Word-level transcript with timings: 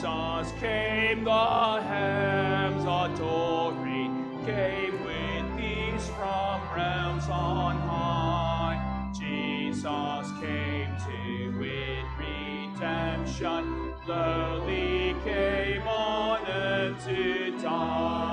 Jesus 0.00 0.52
came, 0.58 1.24
the 1.24 1.82
hymns 1.82 2.84
adoring, 2.84 4.40
came 4.46 5.04
with 5.04 5.58
peace 5.58 6.08
from 6.16 6.62
realms 6.74 7.28
on 7.28 7.76
high. 7.80 9.10
Jesus 9.12 10.30
came 10.40 10.96
to 11.04 11.58
win 11.58 12.06
redemption, 12.18 13.92
lowly 14.08 15.14
came 15.22 15.86
on 15.86 16.46
earth 16.46 17.04
to 17.04 17.50
die. 17.58 18.29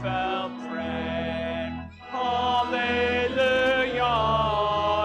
Prayer. 0.00 1.90
Hallelujah, 2.10 4.02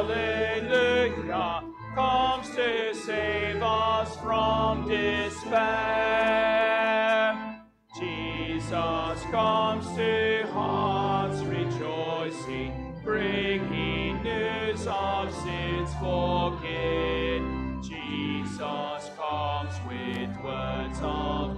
hallelujah. 0.08 1.64
Comes 1.96 2.50
to 2.56 2.94
save 2.94 3.62
us 3.62 4.16
from 4.18 4.88
despair. 4.88 6.32
Jesus 8.00 9.24
comes 9.32 9.86
to 9.96 10.48
hearts 10.54 11.42
rejoicing, 11.44 13.00
bringing 13.04 14.24
news 14.24 14.88
of 14.88 15.34
sins 15.34 15.94
forgiven. 15.96 17.82
Jesus 17.82 19.10
comes 19.18 19.74
with 19.88 20.30
words 20.44 21.00
of 21.02 21.51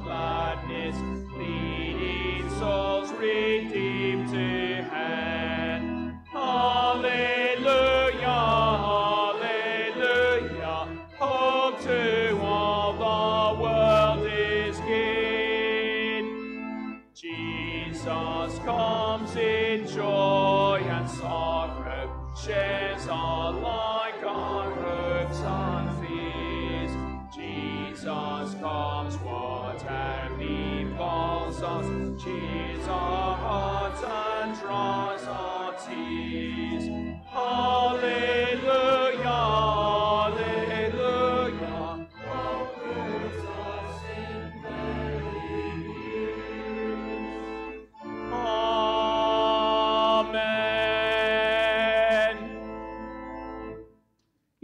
redeemed 3.24 3.93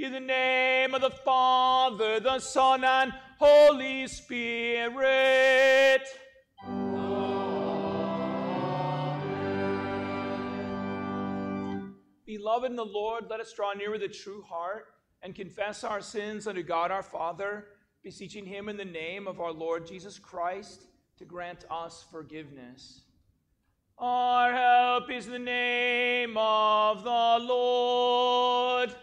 In 0.01 0.13
the 0.13 0.19
name 0.21 0.95
of 0.95 1.01
the 1.01 1.09
Father, 1.09 2.21
the 2.21 2.39
Son, 2.39 2.85
and 2.85 3.11
Holy 3.37 4.07
Spirit. 4.07 6.03
Beloved 12.25 12.69
in 12.69 12.77
the 12.77 12.85
Lord, 12.85 13.25
let 13.29 13.41
us 13.41 13.51
draw 13.51 13.73
near 13.73 13.91
with 13.91 14.03
a 14.03 14.07
true 14.07 14.41
heart 14.41 14.85
and 15.21 15.35
confess 15.35 15.83
our 15.83 15.99
sins 15.99 16.47
unto 16.47 16.63
God 16.63 16.91
our 16.91 17.03
Father, 17.03 17.65
beseeching 18.01 18.45
Him 18.45 18.69
in 18.69 18.77
the 18.77 18.85
name 18.85 19.27
of 19.27 19.41
our 19.41 19.51
Lord 19.51 19.85
Jesus 19.85 20.17
Christ 20.17 20.83
to 21.17 21.25
grant 21.25 21.65
us 21.69 22.05
forgiveness. 22.09 23.01
Our 23.97 24.53
help 24.53 25.11
is 25.11 25.25
in 25.25 25.33
the 25.33 25.39
name 25.39 26.37
of 26.37 27.03
the 27.03 27.45
Lord. 27.45 28.95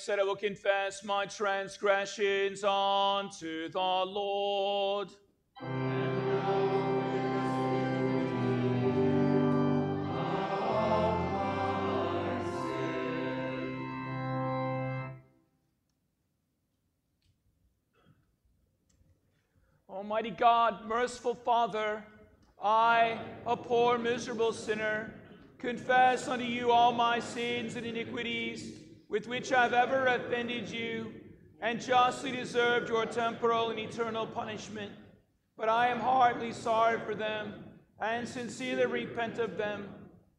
Said 0.00 0.18
I 0.18 0.22
will 0.22 0.34
confess 0.34 1.04
my 1.04 1.26
transgressions 1.26 2.64
unto 2.64 3.68
the 3.68 3.78
Lord. 3.78 5.10
Almighty 19.90 20.30
God, 20.30 20.86
merciful 20.86 21.34
Father, 21.34 22.02
I, 22.62 23.18
a 23.44 23.54
poor, 23.54 23.98
miserable 23.98 24.54
sinner, 24.54 25.12
confess 25.58 26.26
unto 26.26 26.46
you 26.46 26.70
all 26.70 26.92
my 26.92 27.20
sins 27.20 27.76
and 27.76 27.84
iniquities 27.84 28.79
with 29.10 29.26
which 29.26 29.52
I 29.52 29.64
have 29.64 29.72
ever 29.72 30.06
offended 30.06 30.70
you, 30.70 31.12
and 31.60 31.80
justly 31.80 32.30
deserved 32.30 32.88
your 32.88 33.04
temporal 33.04 33.70
and 33.70 33.78
eternal 33.78 34.26
punishment. 34.26 34.92
But 35.58 35.68
I 35.68 35.88
am 35.88 35.98
heartily 35.98 36.52
sorry 36.52 37.00
for 37.00 37.14
them, 37.14 37.52
and 38.00 38.26
sincerely 38.26 38.86
repent 38.86 39.38
of 39.38 39.58
them. 39.58 39.88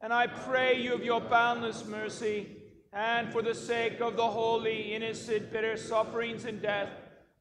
And 0.02 0.12
I 0.12 0.26
pray 0.26 0.82
you 0.82 0.94
of 0.94 1.04
your 1.04 1.20
boundless 1.20 1.86
mercy, 1.86 2.48
and 2.94 3.32
for 3.32 3.42
the 3.42 3.54
sake 3.54 4.00
of 4.00 4.16
the 4.16 4.28
holy, 4.28 4.96
innocent, 4.96 5.52
bitter 5.52 5.76
sufferings 5.76 6.46
and 6.46 6.62
death 6.62 6.90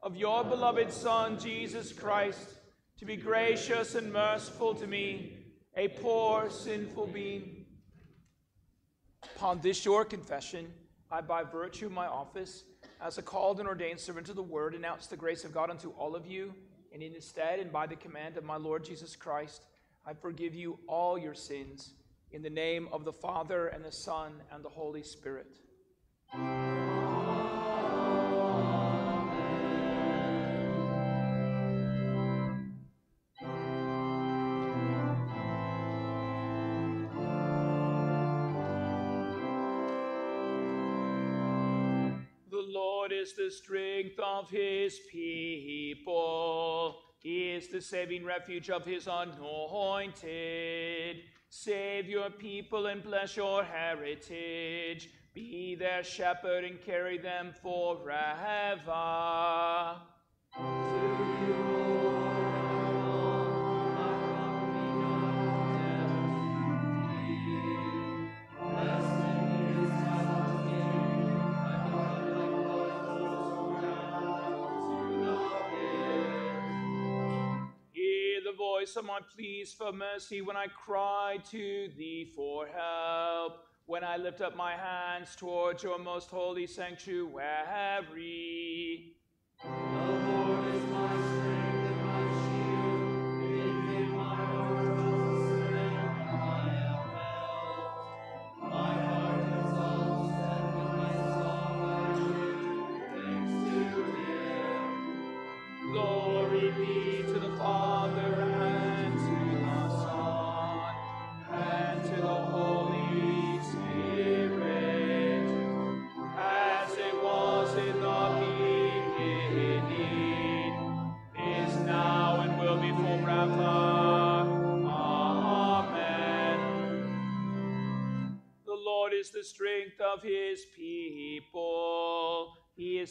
of 0.02 0.16
your 0.16 0.42
beloved 0.44 0.92
Son, 0.92 1.38
Jesus 1.38 1.92
Christ, 1.92 2.56
to 2.98 3.04
be 3.04 3.16
gracious 3.16 3.94
and 3.94 4.12
merciful 4.12 4.74
to 4.74 4.86
me, 4.86 5.38
a 5.76 5.88
poor, 5.88 6.50
sinful 6.50 7.06
being. 7.06 7.64
Upon 9.36 9.60
this 9.60 9.84
your 9.84 10.04
confession, 10.04 10.72
I, 11.10 11.20
by 11.20 11.42
virtue 11.42 11.86
of 11.86 11.92
my 11.92 12.06
office, 12.06 12.64
as 13.00 13.18
a 13.18 13.22
called 13.22 13.58
and 13.58 13.68
ordained 13.68 13.98
servant 13.98 14.28
of 14.28 14.36
the 14.36 14.42
word, 14.42 14.74
announce 14.74 15.06
the 15.06 15.16
grace 15.16 15.44
of 15.44 15.52
God 15.52 15.70
unto 15.70 15.90
all 15.90 16.14
of 16.14 16.26
you, 16.26 16.54
and 16.92 17.02
in 17.02 17.14
his 17.14 17.26
stead 17.26 17.58
and 17.58 17.72
by 17.72 17.86
the 17.86 17.96
command 17.96 18.36
of 18.36 18.44
my 18.44 18.56
Lord 18.56 18.84
Jesus 18.84 19.16
Christ, 19.16 19.64
I 20.06 20.14
forgive 20.14 20.54
you 20.54 20.78
all 20.86 21.18
your 21.18 21.34
sins, 21.34 21.94
in 22.32 22.42
the 22.42 22.50
name 22.50 22.88
of 22.92 23.04
the 23.04 23.12
Father, 23.12 23.68
and 23.68 23.84
the 23.84 23.92
Son, 23.92 24.32
and 24.52 24.64
the 24.64 24.68
Holy 24.68 25.02
Spirit. 25.02 25.58
Of 44.22 44.50
his 44.50 44.98
people. 45.10 46.96
He 47.18 47.50
is 47.50 47.68
the 47.68 47.80
saving 47.80 48.24
refuge 48.24 48.70
of 48.70 48.84
his 48.84 49.06
anointed. 49.06 50.18
Save 51.48 52.08
your 52.08 52.30
people 52.30 52.86
and 52.86 53.02
bless 53.02 53.36
your 53.36 53.62
heritage. 53.64 55.10
Be 55.34 55.74
their 55.74 56.02
shepherd 56.02 56.64
and 56.64 56.80
carry 56.80 57.18
them 57.18 57.52
forever. 57.62 58.90
Voice 78.80 78.96
of 78.96 79.04
my 79.04 79.18
pleas 79.36 79.74
for 79.74 79.92
mercy 79.92 80.40
when 80.40 80.56
I 80.56 80.66
cry 80.68 81.36
to 81.50 81.90
thee 81.98 82.32
for 82.34 82.66
help. 82.66 83.66
when 83.84 84.04
I 84.04 84.16
lift 84.16 84.40
up 84.40 84.56
my 84.56 84.74
hands 84.76 85.36
towards 85.36 85.82
your 85.82 85.98
most 85.98 86.30
holy 86.30 86.66
sanctuary. 86.66 88.69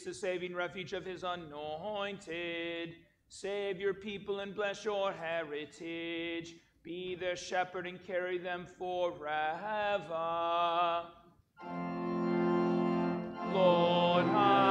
Is 0.00 0.06
the 0.06 0.14
saving 0.14 0.54
refuge 0.54 0.94
of 0.94 1.04
his 1.04 1.24
anointed. 1.24 2.94
Save 3.28 3.78
your 3.78 3.92
people 3.92 4.40
and 4.40 4.54
bless 4.54 4.82
your 4.84 5.12
heritage. 5.12 6.54
Be 6.82 7.14
their 7.14 7.36
shepherd 7.36 7.86
and 7.86 8.02
carry 8.02 8.38
them 8.38 8.66
forever. 8.78 9.18
Lord, 13.52 14.24
have 14.26 14.69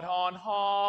to 0.00 0.06
God 0.06 0.10
on 0.10 0.34
high. 0.34 0.79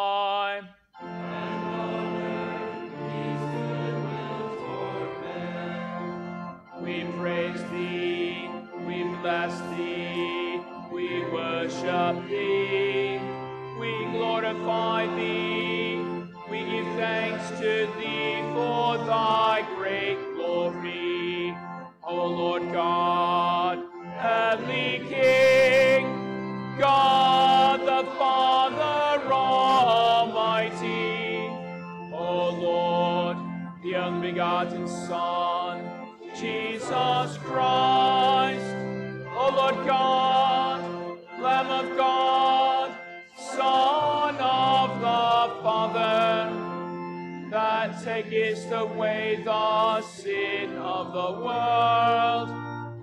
Of 51.13 51.35
the 51.35 51.45
world, 51.45 52.49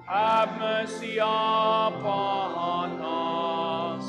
have 0.07 0.59
mercy 0.59 1.19
upon 1.19 3.01
us. 3.03 4.05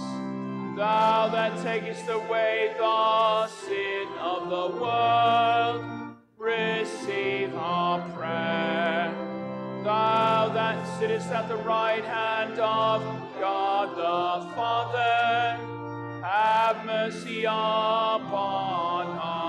Thou 0.77 1.29
that 1.29 1.61
takest 1.61 2.07
away 2.07 2.73
the 2.77 3.47
sin 3.47 4.07
of 4.19 4.49
the 4.49 4.79
world, 4.79 6.15
receive 6.37 7.53
our 7.55 7.99
prayer. 8.11 9.13
Thou 9.83 10.49
that 10.53 10.99
sittest 10.99 11.29
at 11.31 11.49
the 11.49 11.57
right 11.57 12.03
hand 12.03 12.53
of 12.53 13.01
God 13.39 13.89
the 13.97 14.55
Father, 14.55 15.57
have 16.23 16.85
mercy 16.85 17.43
upon 17.43 19.07
us. 19.07 19.48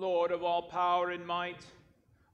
Lord 0.00 0.32
of 0.32 0.42
all 0.42 0.62
power 0.62 1.10
and 1.10 1.26
might, 1.26 1.62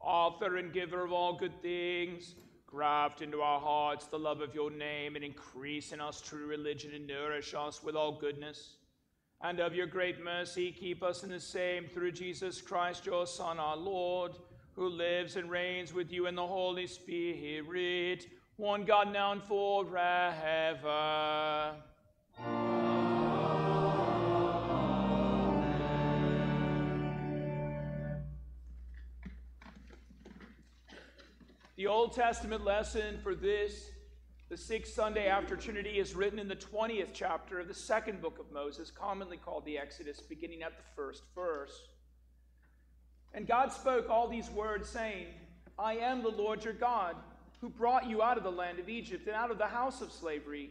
author 0.00 0.56
and 0.56 0.72
giver 0.72 1.04
of 1.04 1.12
all 1.12 1.36
good 1.36 1.60
things, 1.60 2.36
graft 2.64 3.22
into 3.22 3.42
our 3.42 3.58
hearts 3.58 4.06
the 4.06 4.16
love 4.16 4.40
of 4.40 4.54
your 4.54 4.70
name 4.70 5.16
and 5.16 5.24
increase 5.24 5.90
in 5.90 6.00
us 6.00 6.20
true 6.20 6.46
religion 6.46 6.92
and 6.94 7.08
nourish 7.08 7.54
us 7.54 7.82
with 7.82 7.96
all 7.96 8.12
goodness. 8.12 8.76
And 9.40 9.58
of 9.58 9.74
your 9.74 9.88
great 9.88 10.22
mercy, 10.22 10.70
keep 10.70 11.02
us 11.02 11.24
in 11.24 11.30
the 11.30 11.40
same 11.40 11.88
through 11.92 12.12
Jesus 12.12 12.62
Christ, 12.62 13.04
your 13.04 13.26
Son, 13.26 13.58
our 13.58 13.76
Lord, 13.76 14.38
who 14.76 14.88
lives 14.88 15.34
and 15.34 15.50
reigns 15.50 15.92
with 15.92 16.12
you 16.12 16.26
in 16.26 16.36
the 16.36 16.46
Holy 16.46 16.86
Spirit, 16.86 18.28
one 18.58 18.84
God 18.84 19.12
now 19.12 19.32
and 19.32 19.42
forever. 19.42 20.84
The 31.76 31.88
Old 31.88 32.14
Testament 32.14 32.64
lesson 32.64 33.18
for 33.22 33.34
this, 33.34 33.90
the 34.48 34.56
sixth 34.56 34.94
Sunday 34.94 35.28
after 35.28 35.56
Trinity, 35.56 35.98
is 35.98 36.14
written 36.14 36.38
in 36.38 36.48
the 36.48 36.56
20th 36.56 37.10
chapter 37.12 37.60
of 37.60 37.68
the 37.68 37.74
second 37.74 38.22
book 38.22 38.38
of 38.38 38.50
Moses, 38.50 38.90
commonly 38.90 39.36
called 39.36 39.66
the 39.66 39.76
Exodus, 39.76 40.22
beginning 40.22 40.62
at 40.62 40.78
the 40.78 40.82
first 40.94 41.24
verse. 41.34 41.88
And 43.34 43.46
God 43.46 43.74
spoke 43.74 44.08
all 44.08 44.26
these 44.26 44.48
words, 44.48 44.88
saying, 44.88 45.26
I 45.78 45.96
am 45.96 46.22
the 46.22 46.30
Lord 46.30 46.64
your 46.64 46.72
God, 46.72 47.14
who 47.60 47.68
brought 47.68 48.08
you 48.08 48.22
out 48.22 48.38
of 48.38 48.44
the 48.44 48.50
land 48.50 48.78
of 48.78 48.88
Egypt 48.88 49.26
and 49.26 49.36
out 49.36 49.50
of 49.50 49.58
the 49.58 49.66
house 49.66 50.00
of 50.00 50.10
slavery. 50.10 50.70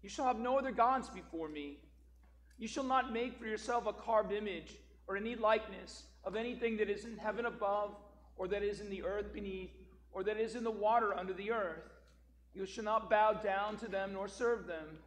You 0.00 0.08
shall 0.08 0.26
have 0.26 0.38
no 0.38 0.56
other 0.56 0.70
gods 0.70 1.08
before 1.08 1.48
me. 1.48 1.78
You 2.56 2.68
shall 2.68 2.84
not 2.84 3.12
make 3.12 3.36
for 3.36 3.46
yourself 3.46 3.88
a 3.88 3.92
carved 3.92 4.30
image 4.30 4.76
or 5.08 5.16
any 5.16 5.34
likeness 5.34 6.04
of 6.22 6.36
anything 6.36 6.76
that 6.76 6.88
is 6.88 7.04
in 7.04 7.16
heaven 7.16 7.46
above, 7.46 7.96
or 8.36 8.46
that 8.46 8.62
is 8.62 8.80
in 8.80 8.90
the 8.90 9.02
earth 9.02 9.32
beneath, 9.32 9.72
or 10.12 10.24
that 10.24 10.38
is 10.38 10.54
in 10.54 10.64
the 10.64 10.70
water 10.70 11.16
under 11.16 11.32
the 11.32 11.50
earth. 11.50 11.90
You 12.54 12.66
shall 12.66 12.84
not 12.84 13.10
bow 13.10 13.34
down 13.34 13.76
to 13.78 13.88
them 13.88 14.12
nor 14.12 14.28
serve 14.28 14.66
them. 14.66 14.98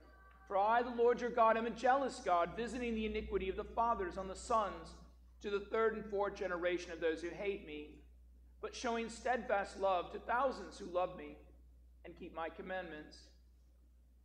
For 0.48 0.58
I, 0.58 0.82
the 0.82 0.96
Lord 0.96 1.22
your 1.22 1.30
God, 1.30 1.58
am 1.58 1.66
a 1.66 1.72
jealous 1.72 2.22
God, 2.24 2.52
visiting 2.56 2.96
the 2.96 3.06
iniquity 3.06 3.50
of 3.50 3.56
the 3.56 3.64
fathers 3.64 4.18
on 4.18 4.28
the 4.28 4.36
sons 4.36 4.94
to 5.42 5.50
the 5.50 5.60
third 5.60 5.96
and 5.96 6.06
fourth 6.06 6.36
generation 6.36 6.92
of 6.92 7.02
those 7.02 7.22
who 7.22 7.30
hate 7.30 7.66
me, 7.68 7.96
but 8.62 8.76
showing 8.76 9.10
steadfast 9.10 9.80
love 9.80 10.12
to 10.12 10.20
thousands 10.20 10.78
who 10.78 10.86
love 10.86 11.18
me 11.18 11.38
and 12.06 12.18
keep 12.18 12.36
my 12.36 12.50
commandments. 12.50 13.18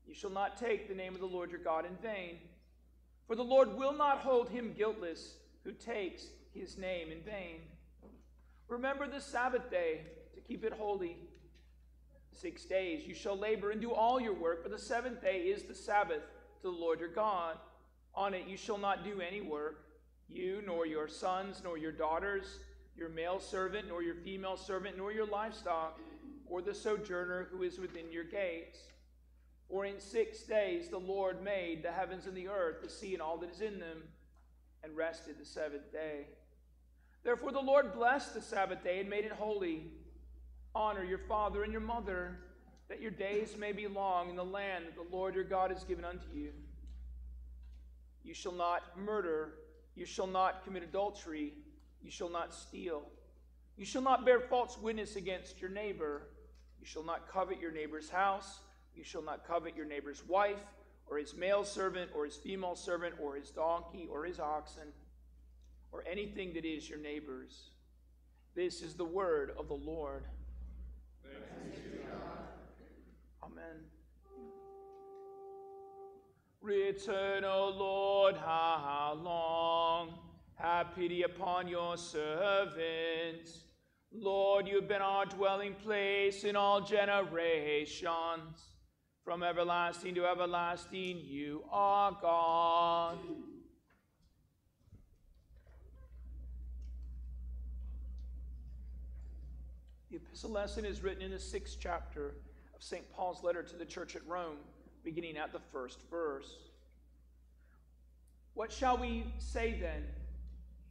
You 0.06 0.14
shall 0.14 0.30
not 0.30 0.56
take 0.56 0.88
the 0.88 0.94
name 0.94 1.14
of 1.14 1.20
the 1.20 1.26
Lord 1.26 1.50
your 1.50 1.60
God 1.60 1.84
in 1.84 1.96
vain. 1.96 2.38
For 3.26 3.36
the 3.36 3.42
Lord 3.42 3.76
will 3.76 3.92
not 3.92 4.18
hold 4.18 4.48
him 4.48 4.74
guiltless 4.76 5.34
who 5.64 5.72
takes 5.72 6.28
his 6.54 6.78
name 6.78 7.12
in 7.12 7.20
vain. 7.20 7.60
Remember 8.68 9.06
the 9.06 9.20
Sabbath 9.20 9.70
day 9.70 10.02
keep 10.48 10.64
it 10.64 10.72
holy. 10.72 11.18
Six 12.32 12.64
days 12.64 13.06
you 13.06 13.14
shall 13.14 13.36
labor 13.36 13.70
and 13.70 13.80
do 13.80 13.92
all 13.92 14.20
your 14.20 14.34
work, 14.34 14.62
but 14.62 14.72
the 14.72 14.78
seventh 14.78 15.20
day 15.20 15.40
is 15.40 15.64
the 15.64 15.74
Sabbath 15.74 16.22
to 16.62 16.62
the 16.62 16.76
Lord 16.76 17.00
your 17.00 17.10
God. 17.10 17.56
On 18.14 18.32
it 18.32 18.46
you 18.48 18.56
shall 18.56 18.78
not 18.78 19.04
do 19.04 19.20
any 19.20 19.40
work, 19.40 19.84
you, 20.28 20.62
nor 20.66 20.86
your 20.86 21.06
sons, 21.06 21.60
nor 21.62 21.76
your 21.76 21.92
daughters, 21.92 22.60
your 22.96 23.08
male 23.08 23.38
servant, 23.38 23.88
nor 23.88 24.02
your 24.02 24.14
female 24.14 24.56
servant, 24.56 24.96
nor 24.96 25.12
your 25.12 25.26
livestock, 25.26 26.00
or 26.46 26.62
the 26.62 26.74
sojourner 26.74 27.48
who 27.50 27.62
is 27.62 27.78
within 27.78 28.10
your 28.10 28.24
gates. 28.24 28.78
For 29.68 29.84
in 29.84 30.00
six 30.00 30.42
days 30.44 30.88
the 30.88 30.98
Lord 30.98 31.42
made 31.42 31.82
the 31.82 31.92
heavens 31.92 32.26
and 32.26 32.36
the 32.36 32.48
earth, 32.48 32.82
the 32.82 32.88
sea 32.88 33.12
and 33.12 33.22
all 33.22 33.36
that 33.38 33.50
is 33.50 33.60
in 33.60 33.78
them, 33.78 34.02
and 34.82 34.96
rested 34.96 35.38
the 35.38 35.44
seventh 35.44 35.92
day. 35.92 36.26
Therefore 37.22 37.52
the 37.52 37.60
Lord 37.60 37.92
blessed 37.92 38.34
the 38.34 38.40
Sabbath 38.40 38.82
day 38.82 39.00
and 39.00 39.10
made 39.10 39.24
it 39.24 39.32
holy. 39.32 39.90
Honor 40.74 41.04
your 41.04 41.18
father 41.18 41.62
and 41.62 41.72
your 41.72 41.80
mother, 41.80 42.38
that 42.88 43.00
your 43.00 43.10
days 43.10 43.56
may 43.58 43.72
be 43.72 43.86
long 43.86 44.30
in 44.30 44.36
the 44.36 44.44
land 44.44 44.86
that 44.86 44.96
the 44.96 45.16
Lord 45.16 45.34
your 45.34 45.44
God 45.44 45.70
has 45.70 45.84
given 45.84 46.04
unto 46.04 46.26
you. 46.34 46.52
You 48.22 48.34
shall 48.34 48.52
not 48.52 48.98
murder, 48.98 49.54
you 49.94 50.04
shall 50.04 50.26
not 50.26 50.64
commit 50.64 50.82
adultery, 50.82 51.54
you 52.02 52.10
shall 52.10 52.30
not 52.30 52.54
steal, 52.54 53.02
you 53.76 53.84
shall 53.84 54.02
not 54.02 54.24
bear 54.24 54.40
false 54.40 54.78
witness 54.78 55.16
against 55.16 55.60
your 55.60 55.70
neighbor, 55.70 56.28
you 56.80 56.86
shall 56.86 57.04
not 57.04 57.28
covet 57.28 57.60
your 57.60 57.72
neighbor's 57.72 58.08
house. 58.08 58.60
You 58.98 59.04
shall 59.04 59.22
not 59.22 59.46
covet 59.46 59.76
your 59.76 59.86
neighbor's 59.86 60.26
wife, 60.26 60.64
or 61.06 61.18
his 61.18 61.32
male 61.34 61.62
servant, 61.62 62.10
or 62.16 62.24
his 62.24 62.36
female 62.36 62.74
servant, 62.74 63.14
or 63.22 63.36
his 63.36 63.50
donkey, 63.50 64.08
or 64.10 64.24
his 64.24 64.40
oxen, 64.40 64.92
or 65.92 66.04
anything 66.10 66.52
that 66.54 66.64
is 66.64 66.88
your 66.88 66.98
neighbor's. 66.98 67.70
This 68.56 68.82
is 68.82 68.94
the 68.94 69.04
word 69.04 69.52
of 69.56 69.68
the 69.68 69.74
Lord. 69.74 70.24
Amen. 73.42 73.84
Return, 76.60 77.44
O 77.44 77.68
Lord, 77.76 78.36
how 78.36 79.18
long? 79.22 80.18
Have 80.56 80.94
pity 80.96 81.22
upon 81.22 81.68
your 81.68 81.96
servants. 81.96 83.64
Lord, 84.12 84.66
you've 84.66 84.88
been 84.88 85.02
our 85.02 85.24
dwelling 85.24 85.74
place 85.74 86.42
in 86.42 86.56
all 86.56 86.80
generations. 86.80 88.08
From 89.24 89.42
everlasting 89.42 90.14
to 90.16 90.26
everlasting, 90.26 91.20
you 91.22 91.62
are 91.70 92.16
God. 92.20 93.18
The 100.10 100.16
epistle 100.16 100.50
lesson 100.50 100.86
is 100.86 101.02
written 101.02 101.22
in 101.22 101.32
the 101.32 101.38
sixth 101.38 101.76
chapter 101.78 102.28
of 102.74 102.82
St. 102.82 103.04
Paul's 103.12 103.42
letter 103.42 103.62
to 103.62 103.76
the 103.76 103.84
church 103.84 104.16
at 104.16 104.26
Rome, 104.26 104.56
beginning 105.04 105.36
at 105.36 105.52
the 105.52 105.60
first 105.70 105.98
verse. 106.10 106.50
What 108.54 108.72
shall 108.72 108.96
we 108.96 109.26
say 109.38 109.78
then? 109.78 110.04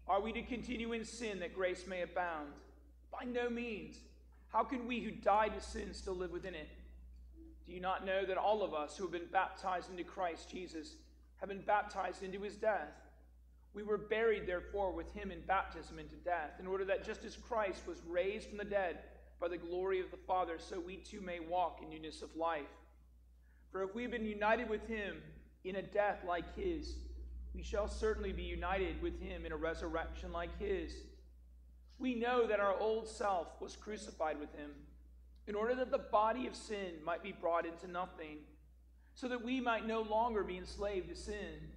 Are 0.07 0.21
we 0.21 0.31
to 0.33 0.43
continue 0.43 0.93
in 0.93 1.03
sin 1.03 1.39
that 1.39 1.55
grace 1.55 1.87
may 1.87 2.03
abound? 2.03 2.49
By 3.11 3.25
no 3.25 3.49
means. 3.49 3.97
How 4.49 4.63
can 4.63 4.85
we 4.87 4.99
who 4.99 5.09
died 5.09 5.53
to 5.55 5.61
sin 5.61 5.95
still 5.95 6.15
live 6.15 6.31
within 6.31 6.53
it? 6.53 6.69
Do 7.65 7.73
you 7.73 7.81
not 7.81 8.05
know 8.05 8.23
that 8.23 8.37
all 8.37 8.61
of 8.63 8.75
us 8.75 8.95
who 8.95 9.03
have 9.03 9.11
been 9.11 9.27
baptized 9.31 9.89
into 9.89 10.03
Christ 10.03 10.49
Jesus 10.49 10.93
have 11.37 11.49
been 11.49 11.61
baptized 11.61 12.21
into 12.21 12.41
his 12.41 12.55
death? 12.55 12.93
We 13.77 13.83
were 13.83 13.99
buried, 13.99 14.47
therefore, 14.47 14.91
with 14.91 15.13
him 15.13 15.29
in 15.29 15.41
baptism 15.41 15.99
into 15.99 16.15
death, 16.15 16.53
in 16.59 16.65
order 16.65 16.83
that 16.85 17.05
just 17.05 17.23
as 17.23 17.37
Christ 17.37 17.85
was 17.85 18.01
raised 18.09 18.49
from 18.49 18.57
the 18.57 18.65
dead 18.65 18.97
by 19.39 19.49
the 19.49 19.57
glory 19.59 19.99
of 19.99 20.09
the 20.09 20.17
Father, 20.17 20.57
so 20.57 20.79
we 20.79 20.95
too 20.95 21.21
may 21.21 21.39
walk 21.39 21.81
in 21.83 21.89
newness 21.91 22.23
of 22.23 22.35
life. 22.35 22.65
For 23.71 23.83
if 23.83 23.93
we 23.93 24.01
have 24.01 24.09
been 24.09 24.25
united 24.25 24.67
with 24.67 24.87
him 24.87 25.21
in 25.63 25.75
a 25.75 25.83
death 25.83 26.23
like 26.27 26.55
his, 26.55 26.95
we 27.53 27.61
shall 27.61 27.87
certainly 27.87 28.31
be 28.31 28.41
united 28.41 28.99
with 28.99 29.21
him 29.21 29.45
in 29.45 29.51
a 29.51 29.57
resurrection 29.57 30.33
like 30.33 30.57
his. 30.57 30.91
We 31.99 32.15
know 32.15 32.47
that 32.47 32.59
our 32.59 32.75
old 32.79 33.07
self 33.07 33.61
was 33.61 33.75
crucified 33.75 34.39
with 34.39 34.51
him, 34.55 34.71
in 35.45 35.53
order 35.53 35.75
that 35.75 35.91
the 35.91 35.99
body 35.99 36.47
of 36.47 36.55
sin 36.55 36.93
might 37.05 37.21
be 37.21 37.31
brought 37.31 37.67
into 37.67 37.87
nothing, 37.87 38.39
so 39.13 39.27
that 39.27 39.45
we 39.45 39.61
might 39.61 39.85
no 39.85 40.01
longer 40.01 40.43
be 40.43 40.57
enslaved 40.57 41.09
to 41.09 41.15
sin. 41.15 41.76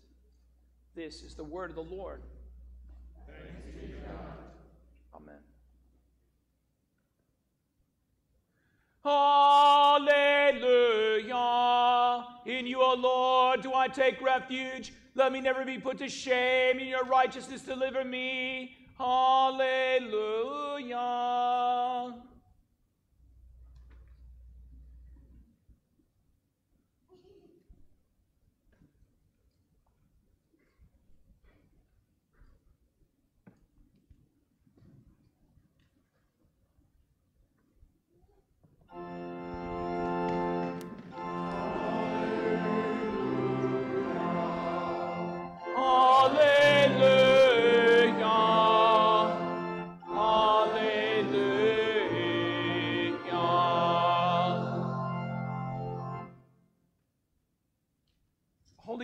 This 0.95 1.21
is 1.21 1.35
the 1.35 1.43
word 1.43 1.69
of 1.69 1.75
the 1.75 1.83
Lord. 1.83 2.21
Amen. 5.15 5.39
Hallelujah. 9.03 10.07
In 12.45 12.67
you, 12.67 12.81
O 12.81 12.93
Lord, 12.95 13.61
do 13.61 13.73
I 13.73 13.87
take 13.87 14.21
refuge. 14.21 14.91
Let 15.15 15.31
me 15.31 15.39
never 15.39 15.63
be 15.63 15.77
put 15.77 15.97
to 15.99 16.09
shame. 16.09 16.79
In 16.79 16.87
your 16.87 17.05
righteousness, 17.05 17.61
deliver 17.61 18.03
me. 18.03 18.75
Hallelujah. 18.97 20.11
Holy 38.93 39.05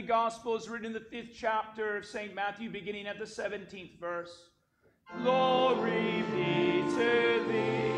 gospel 0.02 0.58
is 0.58 0.68
written 0.68 0.88
in 0.88 0.94
the 0.94 1.00
fifth 1.00 1.30
chapter 1.34 1.96
of 1.96 2.06
St. 2.06 2.36
Matthew, 2.36 2.70
beginning 2.70 3.08
at 3.08 3.20
the 3.20 3.26
17th 3.26 3.98
verse. 4.00 4.50
Glory 5.24 6.24
be 6.34 6.82
to 6.90 7.46
thee, 7.48 7.94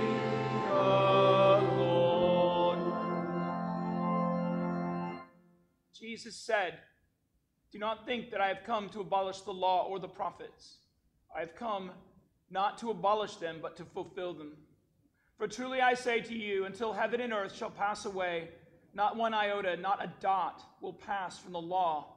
O 0.72 1.29
Jesus 6.10 6.36
said, 6.36 6.80
Do 7.72 7.78
not 7.78 8.04
think 8.04 8.32
that 8.32 8.42
I 8.42 8.48
have 8.48 8.64
come 8.66 8.90
to 8.90 9.02
abolish 9.02 9.42
the 9.42 9.54
law 9.54 9.86
or 9.86 10.00
the 10.00 10.08
prophets. 10.08 10.78
I 11.36 11.40
have 11.40 11.54
come 11.54 11.92
not 12.50 12.80
to 12.80 12.90
abolish 12.90 13.36
them, 13.36 13.60
but 13.62 13.78
to 13.78 13.86
fulfill 13.86 14.34
them. 14.34 14.54
For 15.38 15.48
truly 15.48 15.82
I 15.82 15.94
say 15.94 16.20
to 16.22 16.36
you, 16.36 16.66
until 16.66 16.94
heaven 16.94 17.22
and 17.22 17.32
earth 17.32 17.56
shall 17.56 17.70
pass 17.70 18.06
away, 18.06 18.50
not 18.96 19.18
one 19.18 19.36
iota, 19.36 19.78
not 19.78 20.04
a 20.04 20.12
dot 20.20 20.64
will 20.82 20.94
pass 20.94 21.38
from 21.38 21.54
the 21.54 21.62
law 21.62 22.08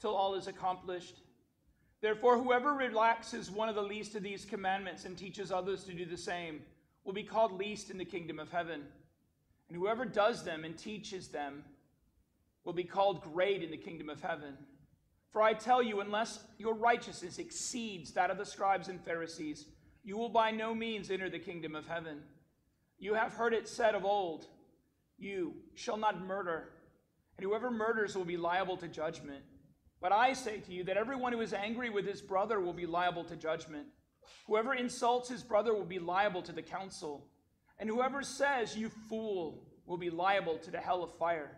till 0.00 0.16
all 0.16 0.34
is 0.34 0.48
accomplished. 0.48 1.20
Therefore, 2.00 2.38
whoever 2.38 2.74
relaxes 2.74 3.52
one 3.52 3.68
of 3.68 3.76
the 3.76 3.82
least 3.82 4.16
of 4.16 4.24
these 4.24 4.44
commandments 4.44 5.04
and 5.04 5.16
teaches 5.16 5.52
others 5.52 5.84
to 5.84 5.94
do 5.94 6.04
the 6.04 6.16
same 6.16 6.62
will 7.04 7.12
be 7.12 7.22
called 7.22 7.52
least 7.52 7.88
in 7.88 7.98
the 7.98 8.04
kingdom 8.04 8.40
of 8.40 8.50
heaven. 8.50 8.82
And 9.68 9.78
whoever 9.78 10.04
does 10.04 10.42
them 10.42 10.64
and 10.64 10.76
teaches 10.76 11.28
them 11.28 11.62
will 12.68 12.74
be 12.74 12.84
called 12.84 13.22
great 13.22 13.62
in 13.62 13.70
the 13.70 13.78
kingdom 13.78 14.10
of 14.10 14.20
heaven. 14.20 14.52
For 15.32 15.40
I 15.40 15.54
tell 15.54 15.82
you, 15.82 16.00
unless 16.00 16.44
your 16.58 16.74
righteousness 16.74 17.38
exceeds 17.38 18.12
that 18.12 18.30
of 18.30 18.36
the 18.36 18.44
scribes 18.44 18.88
and 18.88 19.02
Pharisees, 19.02 19.64
you 20.04 20.18
will 20.18 20.28
by 20.28 20.50
no 20.50 20.74
means 20.74 21.10
enter 21.10 21.30
the 21.30 21.38
kingdom 21.38 21.74
of 21.74 21.86
heaven. 21.86 22.18
You 22.98 23.14
have 23.14 23.32
heard 23.32 23.54
it 23.54 23.66
said 23.66 23.94
of 23.94 24.04
old, 24.04 24.48
You 25.16 25.54
shall 25.76 25.96
not 25.96 26.20
murder, 26.20 26.68
and 27.38 27.46
whoever 27.46 27.70
murders 27.70 28.14
will 28.14 28.26
be 28.26 28.36
liable 28.36 28.76
to 28.76 28.86
judgment. 28.86 29.44
But 30.02 30.12
I 30.12 30.34
say 30.34 30.60
to 30.60 30.70
you 30.70 30.84
that 30.84 30.98
everyone 30.98 31.32
who 31.32 31.40
is 31.40 31.54
angry 31.54 31.88
with 31.88 32.06
his 32.06 32.20
brother 32.20 32.60
will 32.60 32.74
be 32.74 32.84
liable 32.84 33.24
to 33.24 33.36
judgment. 33.36 33.86
Whoever 34.46 34.74
insults 34.74 35.30
his 35.30 35.42
brother 35.42 35.72
will 35.72 35.86
be 35.86 35.98
liable 35.98 36.42
to 36.42 36.52
the 36.52 36.60
council. 36.60 37.28
And 37.78 37.88
whoever 37.88 38.22
says, 38.22 38.76
You 38.76 38.90
fool, 39.08 39.64
will 39.86 39.96
be 39.96 40.10
liable 40.10 40.58
to 40.58 40.70
the 40.70 40.76
hell 40.76 41.02
of 41.02 41.16
fire. 41.16 41.57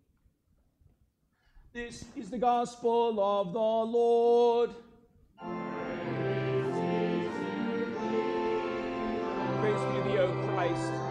This 1.73 2.03
is 2.17 2.29
the 2.29 2.37
gospel 2.37 3.17
of 3.23 3.53
the 3.53 3.59
Lord. 3.59 4.71
Praise 9.61 9.79
be 9.79 9.95
to 9.95 10.03
thee, 10.03 10.17
O 10.17 10.27
Christ. 10.53 11.10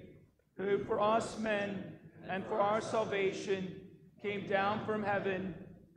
who 0.61 0.79
for 0.79 0.99
us 0.99 1.37
men 1.39 1.83
and 2.29 2.45
for 2.45 2.59
our 2.59 2.81
salvation 2.81 3.75
came 4.21 4.47
down 4.47 4.85
from 4.85 5.03
heaven 5.03 5.53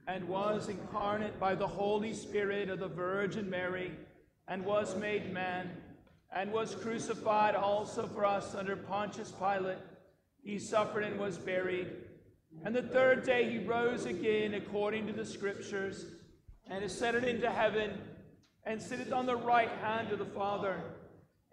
and 0.06 0.26
was 0.28 0.68
incarnate 0.68 1.38
by 1.38 1.54
the 1.54 1.66
Holy 1.66 2.12
Spirit 2.12 2.68
of 2.68 2.78
the 2.78 2.88
Virgin 2.88 3.48
Mary 3.48 3.92
and 4.48 4.64
was 4.64 4.96
made 4.96 5.32
man 5.32 5.70
and 6.34 6.52
was 6.52 6.74
crucified 6.74 7.54
also 7.54 8.06
for 8.06 8.24
us 8.24 8.54
under 8.54 8.76
Pontius 8.76 9.32
Pilate. 9.32 9.78
He 10.42 10.58
suffered 10.58 11.04
and 11.04 11.18
was 11.18 11.38
buried. 11.38 11.88
And 12.64 12.74
the 12.74 12.82
third 12.82 13.24
day 13.24 13.50
he 13.50 13.58
rose 13.58 14.04
again 14.04 14.54
according 14.54 15.06
to 15.06 15.12
the 15.12 15.24
scriptures 15.24 16.06
and 16.68 16.84
ascended 16.84 17.24
into 17.24 17.50
heaven 17.50 17.98
and 18.64 18.80
sitteth 18.80 19.12
on 19.12 19.26
the 19.26 19.36
right 19.36 19.70
hand 19.82 20.12
of 20.12 20.18
the 20.18 20.24
Father. 20.24 20.82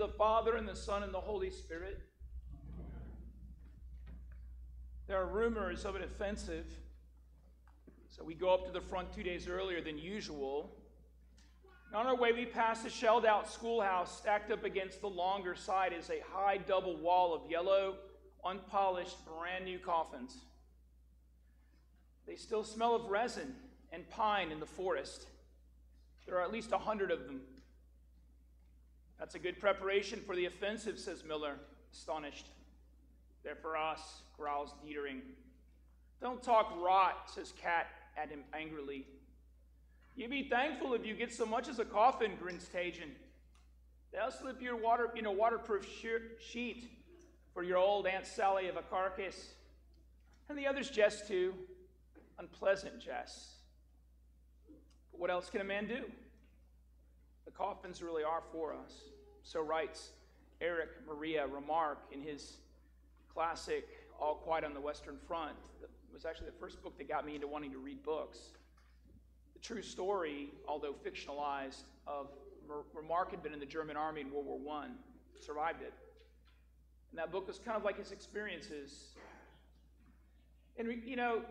Of 0.00 0.10
the 0.10 0.18
Father, 0.18 0.56
and 0.56 0.68
the 0.68 0.76
Son, 0.76 1.02
and 1.02 1.12
the 1.12 1.20
Holy 1.20 1.48
Spirit. 1.48 1.98
There 5.06 5.16
are 5.16 5.26
rumors 5.26 5.86
of 5.86 5.96
an 5.96 6.02
offensive. 6.02 6.66
So 8.08 8.22
we 8.22 8.34
go 8.34 8.52
up 8.52 8.66
to 8.66 8.72
the 8.72 8.80
front 8.80 9.14
two 9.14 9.22
days 9.22 9.48
earlier 9.48 9.80
than 9.80 9.96
usual. 9.96 10.70
And 11.86 11.96
on 11.96 12.06
our 12.06 12.16
way, 12.16 12.32
we 12.32 12.44
pass 12.44 12.84
a 12.84 12.90
shelled 12.90 13.24
out 13.24 13.50
schoolhouse. 13.50 14.18
Stacked 14.18 14.50
up 14.50 14.64
against 14.64 15.00
the 15.00 15.08
longer 15.08 15.54
side 15.54 15.94
is 15.98 16.10
a 16.10 16.22
high 16.30 16.58
double 16.58 16.98
wall 16.98 17.32
of 17.32 17.50
yellow, 17.50 17.94
unpolished, 18.44 19.16
brand 19.24 19.64
new 19.64 19.78
coffins. 19.78 20.36
They 22.26 22.36
still 22.36 22.64
smell 22.64 22.94
of 22.94 23.06
resin 23.06 23.54
and 23.92 24.08
pine 24.10 24.50
in 24.50 24.60
the 24.60 24.66
forest. 24.66 25.26
There 26.26 26.36
are 26.36 26.42
at 26.42 26.52
least 26.52 26.72
a 26.72 26.78
hundred 26.78 27.10
of 27.10 27.24
them. 27.26 27.40
That's 29.18 29.34
a 29.34 29.38
good 29.38 29.60
preparation 29.60 30.20
for 30.26 30.36
the 30.36 30.46
offensive, 30.46 30.98
says 30.98 31.24
Miller, 31.24 31.54
astonished. 31.92 32.46
They're 33.42 33.56
for 33.56 33.76
us, 33.76 34.22
growls 34.36 34.74
Detering. 34.84 35.20
Don't 36.20 36.42
talk 36.42 36.72
rot, 36.82 37.30
says 37.32 37.52
Kat 37.60 37.86
at 38.16 38.30
him 38.30 38.40
angrily. 38.52 39.06
You 40.16 40.28
be 40.28 40.48
thankful 40.48 40.94
if 40.94 41.04
you 41.04 41.14
get 41.14 41.32
so 41.32 41.44
much 41.44 41.68
as 41.68 41.78
a 41.78 41.84
coffin, 41.84 42.32
grins 42.40 42.68
Tjaden. 42.74 43.10
They'll 44.12 44.30
slip 44.30 44.62
your 44.62 44.76
water, 44.76 45.10
you 45.14 45.22
know, 45.22 45.32
waterproof 45.32 45.86
sheet 46.40 46.90
for 47.52 47.62
your 47.62 47.76
old 47.76 48.06
Aunt 48.06 48.26
Sally 48.26 48.68
of 48.68 48.76
a 48.76 48.82
carcass. 48.82 49.52
And 50.48 50.56
the 50.56 50.66
others 50.66 50.90
jest 50.90 51.28
too. 51.28 51.54
Unpleasant 52.38 52.98
jests. 53.00 53.56
But 55.10 55.20
what 55.20 55.30
else 55.30 55.50
can 55.50 55.60
a 55.60 55.64
man 55.64 55.86
do? 55.86 56.04
The 57.46 57.52
coffins 57.52 58.02
really 58.02 58.24
are 58.24 58.42
for 58.52 58.74
us. 58.74 58.92
So 59.42 59.62
writes 59.62 60.10
Eric 60.60 60.90
Maria 61.06 61.46
Remarque 61.46 62.02
in 62.12 62.20
his 62.20 62.58
classic 63.32 63.86
All 64.20 64.34
Quiet 64.34 64.64
on 64.64 64.74
the 64.74 64.80
Western 64.80 65.16
Front. 65.26 65.52
It 65.82 65.88
was 66.12 66.24
actually 66.24 66.46
the 66.46 66.58
first 66.58 66.82
book 66.82 66.98
that 66.98 67.08
got 67.08 67.24
me 67.24 67.36
into 67.36 67.46
wanting 67.46 67.70
to 67.70 67.78
read 67.78 68.02
books. 68.02 68.38
The 69.54 69.60
true 69.60 69.82
story, 69.82 70.48
although 70.66 70.92
fictionalized, 70.92 71.84
of 72.06 72.28
Remarque 72.92 73.30
had 73.30 73.42
been 73.42 73.52
in 73.52 73.60
the 73.60 73.66
German 73.66 73.96
army 73.96 74.22
in 74.22 74.32
World 74.32 74.46
War 74.46 74.82
I, 74.82 74.88
survived 75.40 75.82
it. 75.82 75.92
And 77.12 77.18
that 77.18 77.30
book 77.30 77.46
was 77.46 77.58
kind 77.58 77.76
of 77.76 77.84
like 77.84 77.98
his 77.98 78.10
experiences. 78.10 79.10
And, 80.76 81.02
you 81.06 81.16
know, 81.16 81.42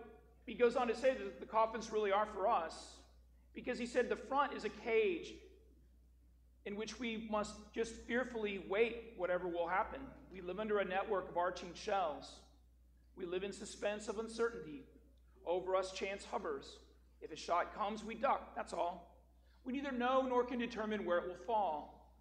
he 0.45 0.53
goes 0.53 0.75
on 0.75 0.87
to 0.87 0.95
say 0.95 1.13
that 1.13 1.39
the 1.39 1.45
coffins 1.45 1.91
really 1.91 2.11
are 2.11 2.27
for 2.27 2.47
us 2.47 2.97
because 3.53 3.79
he 3.79 3.85
said 3.85 4.09
the 4.09 4.15
front 4.15 4.53
is 4.53 4.65
a 4.65 4.69
cage 4.69 5.33
in 6.65 6.75
which 6.75 6.99
we 6.99 7.27
must 7.29 7.55
just 7.73 7.93
fearfully 8.07 8.65
wait 8.67 9.13
whatever 9.17 9.47
will 9.47 9.67
happen. 9.67 10.01
We 10.31 10.41
live 10.41 10.59
under 10.59 10.79
a 10.79 10.85
network 10.85 11.29
of 11.29 11.37
arching 11.37 11.71
shells. 11.73 12.31
We 13.15 13.25
live 13.25 13.43
in 13.43 13.53
suspense 13.53 14.07
of 14.07 14.19
uncertainty. 14.19 14.83
Over 15.45 15.75
us, 15.75 15.91
chance 15.91 16.25
hovers. 16.25 16.77
If 17.21 17.31
a 17.31 17.35
shot 17.35 17.75
comes, 17.75 18.03
we 18.03 18.15
duck. 18.15 18.55
That's 18.55 18.73
all. 18.73 19.15
We 19.63 19.73
neither 19.73 19.91
know 19.91 20.23
nor 20.27 20.43
can 20.43 20.59
determine 20.59 21.05
where 21.05 21.19
it 21.19 21.27
will 21.27 21.45
fall. 21.45 22.11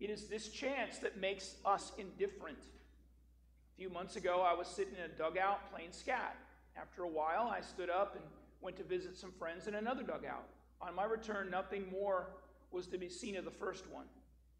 It 0.00 0.10
is 0.10 0.24
this 0.24 0.48
chance 0.48 0.98
that 0.98 1.18
makes 1.18 1.56
us 1.64 1.92
indifferent. 1.98 2.58
A 2.58 3.76
few 3.78 3.88
months 3.90 4.16
ago, 4.16 4.42
I 4.42 4.54
was 4.54 4.68
sitting 4.68 4.94
in 4.94 5.04
a 5.04 5.08
dugout 5.08 5.70
playing 5.72 5.92
skat. 5.92 6.36
After 6.76 7.02
a 7.02 7.08
while, 7.08 7.48
I 7.48 7.60
stood 7.60 7.88
up 7.88 8.14
and 8.14 8.24
went 8.60 8.76
to 8.76 8.84
visit 8.84 9.16
some 9.16 9.32
friends 9.32 9.68
in 9.68 9.74
another 9.74 10.02
dugout. 10.02 10.48
On 10.80 10.94
my 10.94 11.04
return, 11.04 11.50
nothing 11.50 11.84
more 11.90 12.28
was 12.70 12.86
to 12.88 12.98
be 12.98 13.08
seen 13.08 13.36
of 13.36 13.44
the 13.44 13.50
first 13.50 13.88
one. 13.90 14.06